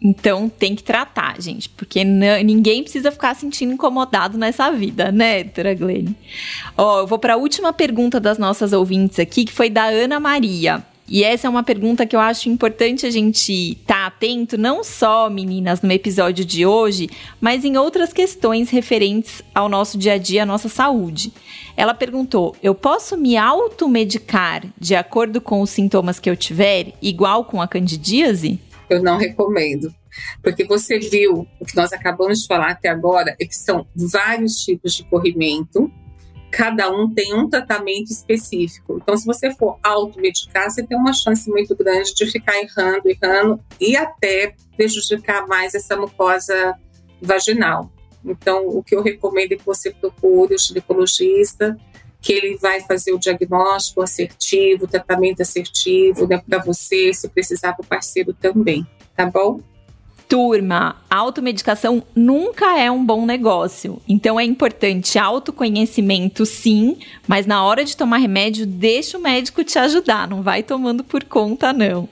Então 0.00 0.48
tem 0.48 0.74
que 0.74 0.82
tratar, 0.82 1.40
gente, 1.40 1.68
porque 1.68 2.04
ninguém 2.04 2.82
precisa 2.82 3.10
ficar 3.10 3.34
sentindo 3.34 3.72
incomodado 3.72 4.38
nessa 4.38 4.70
vida, 4.70 5.10
né, 5.10 5.44
doutora 5.44 5.74
Glenn? 5.74 6.14
Ó, 6.76 7.00
eu 7.00 7.06
vou 7.06 7.18
para 7.18 7.34
a 7.34 7.36
última 7.36 7.72
pergunta 7.72 8.20
das 8.20 8.38
nossas 8.38 8.72
ouvintes 8.72 9.18
aqui, 9.18 9.44
que 9.44 9.52
foi 9.52 9.68
da 9.68 9.86
Ana 9.86 10.20
Maria. 10.20 10.84
E 11.08 11.24
essa 11.24 11.46
é 11.46 11.50
uma 11.50 11.62
pergunta 11.62 12.04
que 12.04 12.14
eu 12.14 12.20
acho 12.20 12.50
importante 12.50 13.06
a 13.06 13.10
gente 13.10 13.72
estar 13.72 13.94
tá 13.94 14.06
atento, 14.06 14.58
não 14.58 14.84
só, 14.84 15.30
meninas, 15.30 15.80
no 15.80 15.90
episódio 15.90 16.44
de 16.44 16.66
hoje, 16.66 17.08
mas 17.40 17.64
em 17.64 17.78
outras 17.78 18.12
questões 18.12 18.68
referentes 18.68 19.42
ao 19.54 19.68
nosso 19.68 19.96
dia 19.96 20.14
a 20.14 20.18
dia, 20.18 20.42
à 20.42 20.46
nossa 20.46 20.68
saúde. 20.68 21.32
Ela 21.76 21.94
perguntou: 21.94 22.54
eu 22.62 22.74
posso 22.74 23.16
me 23.16 23.36
automedicar 23.36 24.66
de 24.78 24.94
acordo 24.94 25.40
com 25.40 25.62
os 25.62 25.70
sintomas 25.70 26.20
que 26.20 26.28
eu 26.28 26.36
tiver, 26.36 26.92
igual 27.00 27.44
com 27.44 27.62
a 27.62 27.66
candidíase? 27.66 28.60
Eu 28.90 29.02
não 29.02 29.16
recomendo. 29.16 29.92
Porque 30.42 30.64
você 30.64 30.98
viu 30.98 31.46
o 31.60 31.64
que 31.64 31.76
nós 31.76 31.92
acabamos 31.92 32.40
de 32.40 32.46
falar 32.46 32.70
até 32.70 32.88
agora, 32.88 33.34
é 33.40 33.46
que 33.46 33.54
são 33.54 33.86
vários 33.94 34.54
tipos 34.56 34.94
de 34.94 35.04
corrimento, 35.04 35.90
cada 36.50 36.90
um 36.90 37.12
tem 37.12 37.34
um 37.34 37.48
tratamento 37.48 38.10
específico. 38.10 38.98
Então, 39.02 39.16
se 39.16 39.26
você 39.26 39.54
for 39.54 39.78
automedicar, 39.82 40.70
você 40.70 40.82
tem 40.82 40.96
uma 40.96 41.12
chance 41.12 41.50
muito 41.50 41.74
grande 41.76 42.14
de 42.14 42.26
ficar 42.26 42.56
errando, 42.60 43.02
errando 43.08 43.60
e 43.80 43.96
até 43.96 44.54
prejudicar 44.76 45.46
mais 45.46 45.74
essa 45.74 45.96
mucosa 45.96 46.74
vaginal. 47.20 47.90
Então, 48.24 48.66
o 48.66 48.82
que 48.82 48.94
eu 48.94 49.02
recomendo 49.02 49.52
é 49.52 49.56
que 49.56 49.66
você 49.66 49.90
procure 49.90 50.54
o 50.54 50.58
ginecologista, 50.58 51.76
que 52.20 52.32
ele 52.32 52.56
vai 52.56 52.80
fazer 52.80 53.12
o 53.12 53.18
diagnóstico 53.18 54.02
assertivo, 54.02 54.84
o 54.84 54.88
tratamento 54.88 55.40
assertivo 55.40 56.26
né, 56.26 56.42
para 56.46 56.58
você, 56.58 57.12
se 57.14 57.28
precisar 57.28 57.74
para 57.74 57.84
o 57.84 57.86
parceiro 57.86 58.32
também, 58.32 58.86
tá 59.14 59.26
bom? 59.26 59.60
Turma, 60.28 60.96
automedicação 61.08 62.02
nunca 62.14 62.78
é 62.78 62.90
um 62.90 63.02
bom 63.02 63.24
negócio. 63.24 63.98
Então 64.06 64.38
é 64.38 64.44
importante 64.44 65.18
autoconhecimento, 65.18 66.44
sim, 66.44 66.98
mas 67.26 67.46
na 67.46 67.64
hora 67.64 67.82
de 67.82 67.96
tomar 67.96 68.18
remédio, 68.18 68.66
deixa 68.66 69.16
o 69.16 69.22
médico 69.22 69.64
te 69.64 69.78
ajudar, 69.78 70.28
não 70.28 70.42
vai 70.42 70.62
tomando 70.62 71.02
por 71.02 71.24
conta, 71.24 71.72
não. 71.72 72.06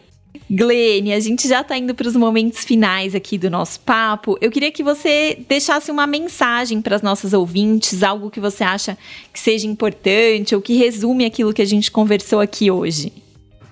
Glene, 0.49 1.13
a 1.13 1.21
gente 1.21 1.47
já 1.47 1.61
está 1.61 1.77
indo 1.77 1.95
para 1.95 2.09
os 2.09 2.17
momentos 2.17 2.65
finais 2.65 3.15
aqui 3.15 3.37
do 3.37 3.51
nosso 3.51 3.81
papo. 3.81 4.39
Eu 4.41 4.51
queria 4.51 4.71
que 4.71 4.83
você 4.83 5.37
deixasse 5.49 5.91
uma 5.91 6.07
mensagem 6.07 6.81
para 6.81 6.97
as 6.97 7.03
nossas 7.03 7.33
ouvintes, 7.33 8.03
algo 8.03 8.31
que 8.31 8.41
você 8.41 8.65
acha 8.65 8.97
que 9.33 9.41
seja 9.41 9.67
importante 9.67 10.55
ou 10.55 10.63
que 10.63 10.77
resume 10.77 11.25
aquilo 11.25 11.53
que 11.53 11.63
a 11.63 11.67
gente 11.67 11.91
conversou 11.91 12.41
aqui 12.41 12.71
hoje. 12.71 13.13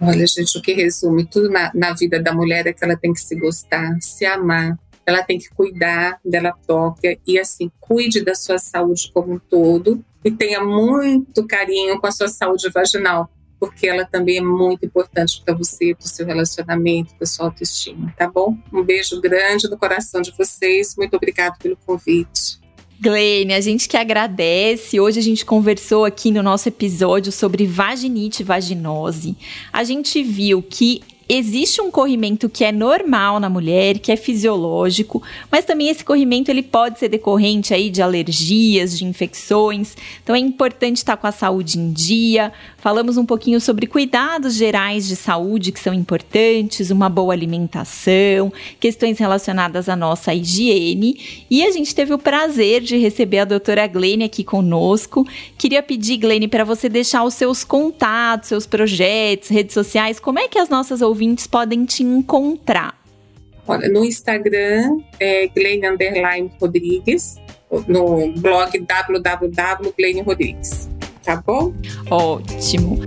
Olha, 0.01 0.27
gente, 0.27 0.59
o 0.59 0.63
que 0.63 0.73
resume 0.73 1.25
tudo 1.25 1.49
na, 1.51 1.71
na 1.75 1.95
vida 1.95 2.21
da 2.21 2.33
mulher 2.33 2.67
é 2.67 2.73
que 2.73 2.85
ela 2.85 2.97
tem 2.97 3.13
que 3.13 3.21
se 3.21 3.35
gostar, 3.37 3.97
se 4.01 4.27
amar, 4.27 4.79
ela 5.07 5.23
tem 5.23 5.39
que 5.39 5.49
cuidar 5.51 6.19
dela 6.25 6.55
própria 6.67 7.19
e 7.27 7.39
assim, 7.39 7.71
cuide 7.81 8.25
da 8.25 8.35
sua 8.35 8.59
saúde 8.59 9.11
como 9.13 9.35
um 9.35 9.39
todo 9.39 10.05
e 10.25 10.31
tenha 10.31 10.63
muito 10.63 11.47
carinho 11.47 12.01
com 12.01 12.07
a 12.07 12.13
sua 12.13 12.29
saúde 12.29 12.71
vaginal, 12.71 13.31
porque 13.61 13.87
ela 13.87 14.05
também 14.07 14.39
é 14.39 14.41
muito 14.41 14.87
importante 14.87 15.43
para 15.45 15.55
você, 15.55 15.95
para 15.95 16.07
o 16.07 16.09
seu 16.09 16.27
relacionamento, 16.27 17.15
para 17.15 17.27
sua 17.27 17.47
autoestima, 17.47 18.13
tá 18.17 18.29
bom? 18.29 18.57
Um 18.73 18.83
beijo 18.83 19.21
grande 19.21 19.69
no 19.69 19.77
coração 19.77 20.23
de 20.23 20.33
vocês, 20.37 20.95
muito 20.97 21.15
obrigada 21.15 21.57
pelo 21.63 21.77
convite. 21.77 22.64
Glene, 23.01 23.55
a 23.55 23.61
gente 23.61 23.89
que 23.89 23.97
agradece. 23.97 25.01
Hoje 25.01 25.19
a 25.19 25.23
gente 25.23 25.45
conversou 25.45 26.05
aqui 26.05 26.31
no 26.31 26.43
nosso 26.43 26.69
episódio 26.69 27.33
sobre 27.33 27.67
vaginite 27.67 28.43
e 28.43 28.45
vaginose. 28.45 29.37
A 29.73 29.85
gente 29.85 30.23
viu 30.23 30.63
que 30.63 31.03
existe 31.29 31.81
um 31.81 31.91
corrimento 31.91 32.49
que 32.49 32.65
é 32.65 32.73
normal 32.73 33.41
na 33.41 33.49
mulher, 33.49 33.99
que 33.99 34.13
é 34.13 34.17
fisiológico, 34.17 35.23
mas 35.51 35.65
também 35.65 35.89
esse 35.89 36.05
corrimento 36.05 36.51
ele 36.51 36.63
pode 36.63 36.99
ser 36.99 37.09
decorrente 37.09 37.73
aí 37.73 37.91
de 37.91 38.03
alergias, 38.03 38.99
de 38.99 39.05
infecções. 39.05 39.97
Então 40.23 40.35
é 40.37 40.39
importante 40.39 40.99
estar 40.99 41.17
com 41.17 41.27
a 41.27 41.33
saúde 41.33 41.79
em 41.79 41.93
dia. 41.93 42.53
Falamos 42.79 43.17
um 43.17 43.25
pouquinho 43.25 43.61
sobre 43.61 43.87
cuidados 43.87 44.55
gerais 44.55 45.07
de 45.09 45.17
saúde 45.17 45.73
que 45.73 45.81
são 45.81 45.95
importantes, 45.95 46.91
uma 46.91 47.09
boa 47.09 47.33
alimentação, 47.33 48.53
questões 48.79 49.19
relacionadas 49.19 49.89
à 49.89 49.97
nossa 49.97 50.35
higiene. 50.35 51.47
E 51.51 51.65
a 51.65 51.71
gente 51.71 51.95
teve 51.95 52.13
o 52.13 52.19
prazer 52.19 52.83
de 52.83 52.97
receber 52.97 53.39
a 53.39 53.45
doutora 53.45 53.87
Glene 53.87 54.25
aqui 54.25 54.45
conosco. 54.45 55.27
Queria 55.57 55.83
pedir, 55.83 56.19
Glene, 56.19 56.49
para 56.49 56.65
você 56.65 56.89
deixar 56.89 57.25
os 57.25 57.35
seus 57.35 57.65
contatos, 57.65 58.49
seus 58.49 58.67
projetos, 58.67 59.49
redes 59.49 59.73
sociais, 59.73 60.21
como 60.21 60.39
é 60.39 60.49
que 60.49 60.59
as 60.59 60.69
nossas 60.69 61.01
ouvintes 61.01 61.14
podem 61.47 61.85
te 61.85 62.03
encontrar? 62.03 62.99
Olha, 63.67 63.89
no 63.89 64.05
Instagram 64.05 64.99
é 65.19 65.49
Glenn 65.49 65.91
Underline 65.91 66.51
Rodrigues, 66.61 67.37
no 67.89 68.33
blog 68.33 68.79
www.glenn 68.79 70.23
Rodrigues. 70.23 70.89
Tá 71.23 71.37
bom? 71.37 71.73
Ótimo. 72.11 73.01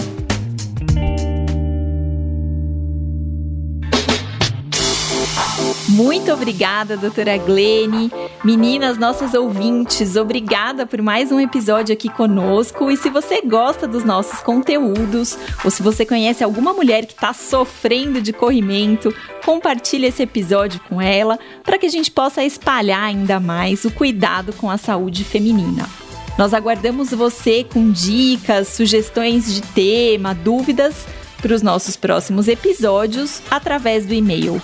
Muito 5.90 6.32
obrigada, 6.34 6.98
doutora 6.98 7.38
Glene. 7.38 8.12
Meninas, 8.44 9.00
nossas 9.00 9.34
ouvintes, 9.34 10.16
obrigada 10.16 10.86
por 10.86 11.02
mais 11.02 11.32
um 11.32 11.40
episódio 11.40 11.92
aqui 11.94 12.08
conosco. 12.08 12.92
E 12.92 12.96
se 12.96 13.10
você 13.10 13.42
gosta 13.42 13.88
dos 13.88 14.04
nossos 14.04 14.42
conteúdos, 14.42 15.36
ou 15.66 15.72
se 15.72 15.82
você 15.82 16.06
conhece 16.06 16.44
alguma 16.44 16.72
mulher 16.72 17.08
que 17.08 17.14
está 17.14 17.34
sofrendo 17.34 18.22
de 18.22 18.32
corrimento, 18.32 19.14
compartilhe 19.44 20.06
esse 20.06 20.22
episódio 20.22 20.80
com 20.88 21.02
ela 21.02 21.40
para 21.64 21.80
que 21.80 21.88
a 21.88 21.90
gente 21.90 22.12
possa 22.12 22.44
espalhar 22.44 23.04
ainda 23.04 23.40
mais 23.40 23.86
o 23.86 23.92
cuidado 23.92 24.54
com 24.54 24.70
a 24.70 24.78
saúde 24.78 25.24
feminina. 25.24 25.90
Nós 26.38 26.54
aguardamos 26.54 27.10
você 27.10 27.64
com 27.64 27.90
dicas, 27.92 28.68
sugestões 28.68 29.52
de 29.52 29.62
tema, 29.62 30.36
dúvidas 30.36 31.08
para 31.42 31.54
os 31.54 31.64
nossos 31.64 31.96
próximos 31.96 32.48
episódios 32.48 33.42
através 33.50 34.06
do 34.06 34.14
e-mail 34.14 34.62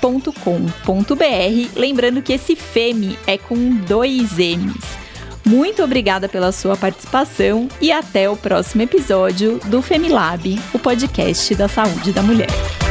femilab@laboratoriodamulher.com.br, 0.00 1.78
lembrando 1.78 2.22
que 2.22 2.32
esse 2.32 2.56
Femi 2.56 3.18
é 3.26 3.36
com 3.36 3.76
dois 3.86 4.38
M's. 4.38 4.98
Muito 5.44 5.82
obrigada 5.82 6.28
pela 6.28 6.52
sua 6.52 6.76
participação 6.76 7.68
e 7.80 7.90
até 7.90 8.28
o 8.28 8.36
próximo 8.36 8.82
episódio 8.82 9.58
do 9.66 9.80
Femilab, 9.80 10.60
o 10.74 10.78
podcast 10.78 11.54
da 11.54 11.68
saúde 11.68 12.12
da 12.12 12.22
mulher. 12.22 12.87